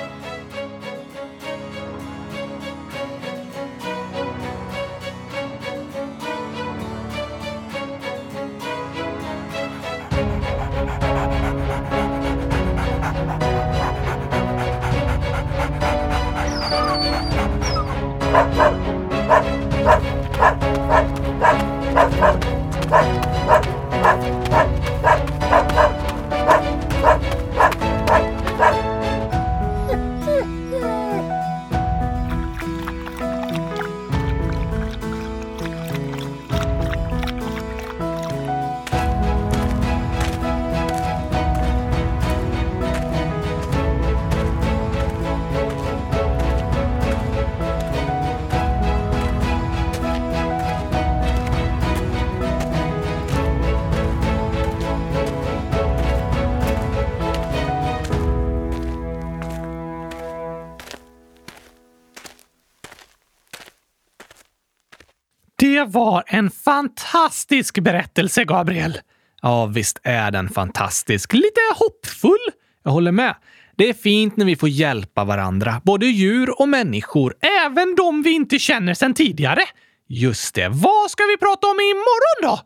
Det 65.84 65.90
var 65.90 66.24
en 66.26 66.50
fantastisk 66.50 67.78
berättelse, 67.78 68.44
Gabriel. 68.44 68.98
Ja, 69.42 69.66
visst 69.66 70.00
är 70.02 70.30
den 70.30 70.48
fantastisk. 70.48 71.32
Lite 71.32 71.60
hoppfull. 71.74 72.50
Jag 72.84 72.90
håller 72.90 73.12
med. 73.12 73.34
Det 73.76 73.88
är 73.88 73.92
fint 73.92 74.36
när 74.36 74.44
vi 74.46 74.56
får 74.56 74.68
hjälpa 74.68 75.24
varandra, 75.24 75.80
både 75.84 76.06
djur 76.06 76.60
och 76.60 76.68
människor. 76.68 77.34
Även 77.66 77.94
de 77.94 78.22
vi 78.22 78.30
inte 78.30 78.58
känner 78.58 78.94
sedan 78.94 79.14
tidigare. 79.14 79.62
Just 80.08 80.54
det. 80.54 80.68
Vad 80.68 81.10
ska 81.10 81.24
vi 81.24 81.36
prata 81.36 81.66
om 81.66 81.80
imorgon 81.80 82.42
då? 82.42 82.60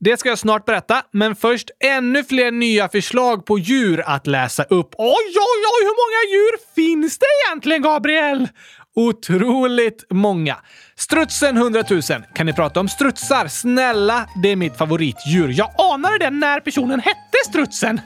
Det 0.00 0.16
ska 0.16 0.28
jag 0.28 0.38
snart 0.38 0.64
berätta, 0.64 1.02
men 1.10 1.36
först 1.36 1.70
ännu 1.84 2.24
fler 2.24 2.50
nya 2.50 2.88
förslag 2.88 3.46
på 3.46 3.58
djur 3.58 4.02
att 4.06 4.26
läsa 4.26 4.62
upp. 4.62 4.94
Oj, 4.98 5.34
oj, 5.36 5.62
oj! 5.72 5.82
Hur 5.82 5.96
många 6.02 6.32
djur 6.32 6.74
finns 6.74 7.18
det 7.18 7.26
egentligen, 7.46 7.82
Gabriel? 7.82 8.48
Otroligt 8.96 10.04
många. 10.10 10.56
Strutsen 10.96 11.56
100 11.56 11.84
000. 11.90 12.02
Kan 12.34 12.46
ni 12.46 12.52
prata 12.52 12.80
om 12.80 12.88
strutsar? 12.88 13.48
Snälla, 13.48 14.26
det 14.42 14.48
är 14.48 14.56
mitt 14.56 14.76
favoritdjur. 14.76 15.54
Jag 15.56 15.70
anade 15.78 16.18
det 16.18 16.30
när 16.30 16.60
personen 16.60 17.00
hette 17.00 17.38
Strutsen. 17.46 18.00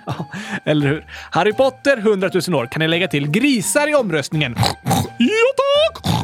Eller 0.65 0.87
hur? 0.87 1.05
Harry 1.31 1.53
Potter 1.53 1.97
100 1.97 2.31
000 2.49 2.61
år. 2.61 2.67
Kan 2.67 2.81
ni 2.81 2.89
lägga 2.89 3.09
till 3.09 3.31
grisar 3.31 3.91
i 3.91 3.95
omröstningen? 3.95 4.55
Ja, 5.19 5.29
tack! 5.57 6.19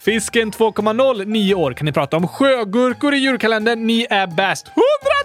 Fisken 0.00 0.52
2,0 0.52 1.24
9 1.24 1.54
år. 1.54 1.72
Kan 1.72 1.84
ni 1.84 1.92
prata 1.92 2.16
om 2.16 2.28
sjögurkor 2.28 3.14
i 3.14 3.18
djurkalendern? 3.18 3.86
Ni 3.86 4.06
är 4.10 4.26
bäst. 4.26 4.66
100 4.66 4.80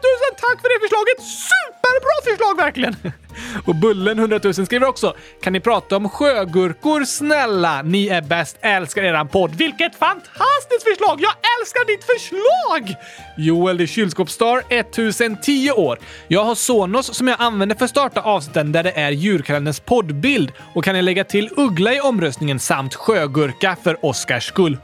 000 0.06 0.40
tack 0.46 0.62
för 0.62 0.70
det 0.74 0.80
förslaget! 0.86 1.18
Superbra 1.50 2.16
förslag 2.24 2.58
verkligen! 2.66 2.96
Och 3.66 3.76
Bullen 3.76 4.20
100 4.20 4.40
000 4.44 4.54
skriver 4.54 4.88
också 4.88 5.16
“Kan 5.42 5.54
ni 5.54 5.60
prata 5.60 5.98
om 5.98 6.10
sjögurkor 6.10 7.06
snälla? 7.06 7.82
Ni 7.82 8.08
är 8.08 8.22
bäst, 8.22 8.58
älskar 8.62 9.04
eran 9.04 9.28
podd.” 9.28 9.56
Vilket 9.56 9.96
fantastiskt 9.96 10.84
förslag! 10.84 11.22
Jag 11.22 11.34
älskar 11.60 11.86
ditt 11.86 12.04
förslag! 12.04 12.96
Joel 13.38 13.78
the 13.78 13.88
Kylskåpsstar 13.88 14.64
1010 14.70 15.72
år. 15.72 16.00
Jag 16.28 16.44
har 16.44 16.56
Sonos 16.56 17.16
som 17.18 17.28
jag 17.28 17.42
använder 17.42 17.76
för 17.76 17.86
att 17.86 17.92
starta 17.92 18.22
avsnitten 18.22 18.72
där 18.72 18.84
det 18.84 18.92
är 18.92 19.12
djurkalenderns 19.12 19.80
poddbild. 19.80 20.52
Och 20.74 20.84
kan 20.84 20.96
ni 20.96 21.02
lägga 21.02 21.24
till 21.24 21.50
uggla 21.58 21.94
i 21.94 22.00
omröstningen 22.00 22.60
samt 22.60 22.96
sjögurka 22.96 23.78
för 23.84 24.06
Oscars 24.06 24.48
skull? 24.48 24.78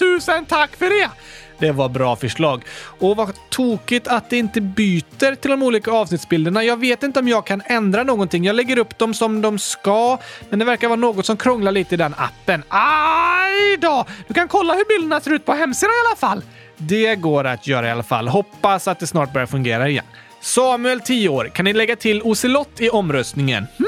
100 0.00 0.38
000 0.38 0.46
tack 0.46 0.76
för 0.76 0.90
det! 0.90 1.10
Det 1.58 1.70
var 1.72 1.88
bra 1.88 2.16
förslag. 2.16 2.64
Och 2.98 3.16
vad 3.16 3.32
tokigt 3.50 4.08
att 4.08 4.30
det 4.30 4.36
inte 4.36 4.60
byter 4.60 5.34
till 5.34 5.50
de 5.50 5.62
olika 5.62 5.90
avsnittsbilderna. 5.90 6.64
Jag 6.64 6.80
vet 6.80 7.02
inte 7.02 7.20
om 7.20 7.28
jag 7.28 7.46
kan 7.46 7.62
ändra 7.66 8.02
någonting. 8.02 8.44
Jag 8.44 8.56
lägger 8.56 8.78
upp 8.78 8.98
dem 8.98 9.14
som 9.14 9.42
de 9.42 9.58
ska, 9.58 10.18
men 10.50 10.58
det 10.58 10.64
verkar 10.64 10.88
vara 10.88 11.00
något 11.00 11.26
som 11.26 11.36
krånglar 11.36 11.72
lite 11.72 11.94
i 11.94 11.98
den 11.98 12.14
appen. 12.18 12.62
Aj 12.68 13.76
då! 13.76 14.04
Du 14.28 14.34
kan 14.34 14.48
kolla 14.48 14.74
hur 14.74 14.84
bilderna 14.84 15.20
ser 15.20 15.30
ut 15.30 15.44
på 15.44 15.52
hemsidan 15.52 15.90
i 15.90 16.08
alla 16.08 16.16
fall. 16.16 16.42
Det 16.76 17.16
går 17.16 17.44
att 17.44 17.66
göra 17.66 17.88
i 17.88 17.90
alla 17.90 18.02
fall. 18.02 18.28
Hoppas 18.28 18.88
att 18.88 18.98
det 18.98 19.06
snart 19.06 19.32
börjar 19.32 19.46
fungera 19.46 19.88
igen. 19.88 20.04
Samuel, 20.40 21.00
10 21.00 21.28
år. 21.28 21.50
Kan 21.54 21.64
ni 21.64 21.72
lägga 21.72 21.96
till 21.96 22.22
Ocelot 22.22 22.80
i 22.80 22.90
omröstningen? 22.90 23.66
Hmm, 23.78 23.86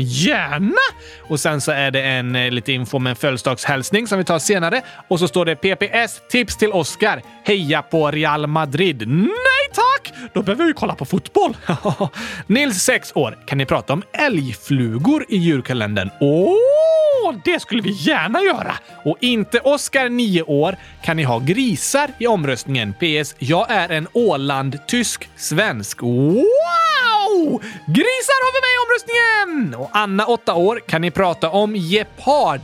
gärna! 0.00 0.74
Och 1.22 1.40
sen 1.40 1.60
så 1.60 1.72
är 1.72 1.90
det 1.90 2.02
en 2.02 2.36
eh, 2.36 2.50
lite 2.50 2.72
info 2.72 2.98
med 2.98 3.10
en 3.10 3.16
födelsedagshälsning 3.16 4.06
som 4.06 4.18
vi 4.18 4.24
tar 4.24 4.38
senare. 4.38 4.82
Och 5.08 5.18
så 5.18 5.28
står 5.28 5.44
det 5.44 5.56
PPS 5.56 6.20
tips 6.30 6.56
till 6.56 6.72
Oscar. 6.72 7.22
Heja 7.44 7.82
på 7.82 8.10
Real 8.10 8.46
Madrid. 8.46 9.08
Nej 9.08 9.64
tack! 9.74 10.12
Då 10.32 10.42
behöver 10.42 10.64
vi 10.64 10.72
kolla 10.72 10.94
på 10.94 11.04
fotboll. 11.04 11.56
Nils, 12.46 12.82
6 12.82 13.12
år. 13.14 13.38
Kan 13.46 13.58
ni 13.58 13.66
prata 13.66 13.92
om 13.92 14.02
älgflugor 14.12 15.26
i 15.28 15.36
djurkalendern? 15.36 16.10
Åh, 16.20 16.56
det 17.44 17.60
skulle 17.60 17.82
vi 17.82 17.90
gärna 17.90 18.42
göra! 18.42 18.74
Och 19.04 19.16
inte 19.20 19.60
Oscar, 19.60 20.08
9 20.08 20.42
år. 20.42 20.76
Kan 21.02 21.16
ni 21.16 21.22
ha 21.22 21.38
grisar 21.38 22.10
i 22.18 22.26
omröstningen? 22.26 22.92
PS. 22.92 23.34
Jag 23.38 23.70
är 23.70 23.88
en 23.88 24.08
Åland-tysk 24.12 25.28
svensk. 25.36 26.02
Wow! 26.02 27.62
Grisar 27.86 28.38
har 28.44 28.52
vi 28.54 28.60
med 28.60 28.74
i 28.74 28.78
omröstningen! 28.84 29.74
Och 29.80 29.90
Anna, 29.92 30.26
8 30.26 30.54
år. 30.54 30.80
Kan 30.86 31.00
ni 31.00 31.10
prata 31.10 31.50
om 31.50 31.74
gepard? 31.74 32.60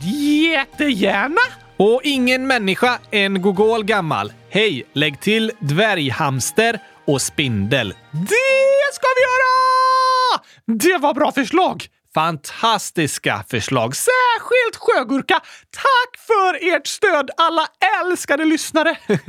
Jättegärna! 0.51 1.41
Och 1.77 2.01
ingen 2.03 2.47
människa, 2.47 2.99
en 3.11 3.41
gogol 3.41 3.83
gammal. 3.83 4.33
Hej, 4.49 4.83
lägg 4.93 5.19
till 5.19 5.51
dvärghamster 5.59 6.79
och 7.07 7.21
spindel. 7.21 7.89
Det 8.11 8.93
ska 8.93 9.07
vi 9.15 9.21
göra! 9.21 10.41
Det 10.79 10.97
var 10.97 11.13
bra 11.13 11.31
förslag! 11.31 11.87
Fantastiska 12.13 13.43
förslag. 13.49 13.95
Särskilt 13.95 14.75
sjögurka. 14.75 15.39
Tack 15.71 16.17
för 16.27 16.75
ert 16.75 16.87
stöd, 16.87 17.29
alla 17.37 17.67
älskade 18.01 18.45
lyssnare! 18.45 18.97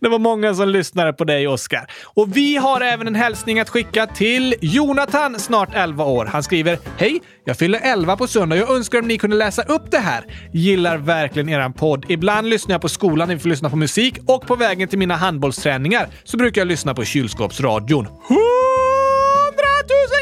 Det 0.00 0.08
var 0.08 0.18
många 0.18 0.54
som 0.54 0.68
lyssnade 0.68 1.12
på 1.12 1.24
dig, 1.24 1.48
Oskar. 1.48 1.90
Och 2.04 2.36
vi 2.36 2.56
har 2.56 2.80
även 2.80 3.06
en 3.06 3.14
hälsning 3.14 3.60
att 3.60 3.68
skicka 3.68 4.06
till 4.06 4.54
Jonathan, 4.60 5.38
snart 5.40 5.74
11 5.74 6.04
år. 6.04 6.26
Han 6.26 6.42
skriver 6.42 6.78
“Hej! 6.96 7.22
Jag 7.44 7.58
fyller 7.58 7.80
11 7.82 8.16
på 8.16 8.26
söndag 8.26 8.56
jag 8.56 8.70
önskar 8.70 8.98
om 8.98 9.08
ni 9.08 9.18
kunde 9.18 9.36
läsa 9.36 9.62
upp 9.62 9.90
det 9.90 9.98
här. 9.98 10.24
Gillar 10.52 10.96
verkligen 10.98 11.48
eran 11.48 11.72
podd. 11.72 12.06
Ibland 12.08 12.48
lyssnar 12.48 12.74
jag 12.74 12.80
på 12.80 12.88
skolan 12.88 13.28
när 13.28 13.34
vi 13.34 13.40
får 13.40 13.48
lyssna 13.48 13.70
på 13.70 13.76
musik 13.76 14.18
och 14.26 14.46
på 14.46 14.56
vägen 14.56 14.88
till 14.88 14.98
mina 14.98 15.16
handbollsträningar 15.16 16.08
så 16.24 16.36
brukar 16.36 16.60
jag 16.60 16.68
lyssna 16.68 16.94
på 16.94 17.04
kylskåpsradion. 17.04 18.06
100 18.06 18.16
000 18.28 18.38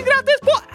grattis 0.06 0.40
på 0.40 0.69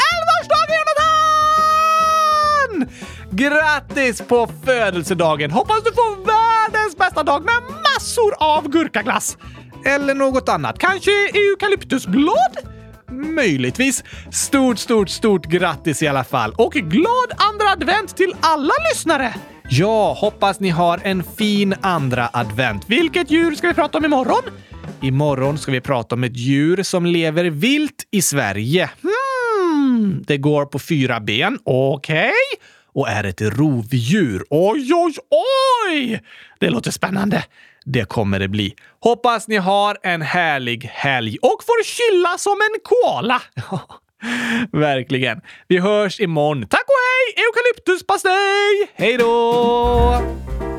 Grattis 3.37 4.21
på 4.21 4.49
födelsedagen! 4.65 5.51
Hoppas 5.51 5.83
du 5.83 5.91
får 5.91 6.25
världens 6.25 6.97
bästa 6.97 7.23
dag 7.23 7.45
med 7.45 7.63
massor 7.63 8.33
av 8.39 8.69
gurkaglass! 8.69 9.37
Eller 9.85 10.13
något 10.13 10.49
annat. 10.49 10.79
Kanske 10.79 11.11
eukalyptusblad? 11.33 12.57
Möjligtvis. 13.11 14.03
Stort, 14.31 14.79
stort, 14.79 15.09
stort 15.09 15.45
grattis 15.45 16.03
i 16.03 16.07
alla 16.07 16.23
fall. 16.23 16.53
Och 16.57 16.73
glad 16.73 17.31
andra 17.37 17.69
advent 17.71 18.17
till 18.17 18.35
alla 18.41 18.73
lyssnare! 18.89 19.35
Ja, 19.69 20.13
hoppas 20.13 20.59
ni 20.59 20.69
har 20.69 21.01
en 21.03 21.23
fin 21.23 21.75
andra 21.81 22.29
advent. 22.33 22.83
Vilket 22.87 23.31
djur 23.31 23.55
ska 23.55 23.67
vi 23.67 23.73
prata 23.73 23.97
om 23.97 24.05
imorgon? 24.05 24.43
Imorgon 25.01 25.57
ska 25.57 25.71
vi 25.71 25.81
prata 25.81 26.15
om 26.15 26.23
ett 26.23 26.37
djur 26.37 26.83
som 26.83 27.05
lever 27.05 27.45
vilt 27.45 28.07
i 28.11 28.21
Sverige. 28.21 28.89
Hmm, 29.01 30.23
det 30.27 30.37
går 30.37 30.65
på 30.65 30.79
fyra 30.79 31.19
ben. 31.19 31.59
Okej. 31.63 32.17
Okay. 32.17 32.31
Och 32.95 33.09
är 33.09 33.23
ett 33.23 33.41
rovdjur. 33.41 34.43
Oj, 34.49 34.93
oj, 34.93 35.13
oj! 35.89 36.21
Det 36.59 36.69
låter 36.69 36.91
spännande. 36.91 37.43
Det 37.85 38.05
kommer 38.05 38.39
det 38.39 38.47
bli. 38.47 38.75
Hoppas 38.99 39.47
ni 39.47 39.55
har 39.55 39.97
en 40.03 40.21
härlig 40.21 40.83
helg 40.83 41.37
och 41.41 41.63
får 41.63 41.83
chilla 41.83 42.37
som 42.37 42.53
en 42.53 42.79
koala. 42.83 43.41
Verkligen. 44.71 45.41
Vi 45.67 45.79
hörs 45.79 46.19
imorgon. 46.19 46.67
Tack 46.67 46.85
och 46.87 47.01
hej! 47.05 47.45
Eukalyptuspastej! 47.45 48.91
Hej 48.95 49.17
då! 49.17 50.74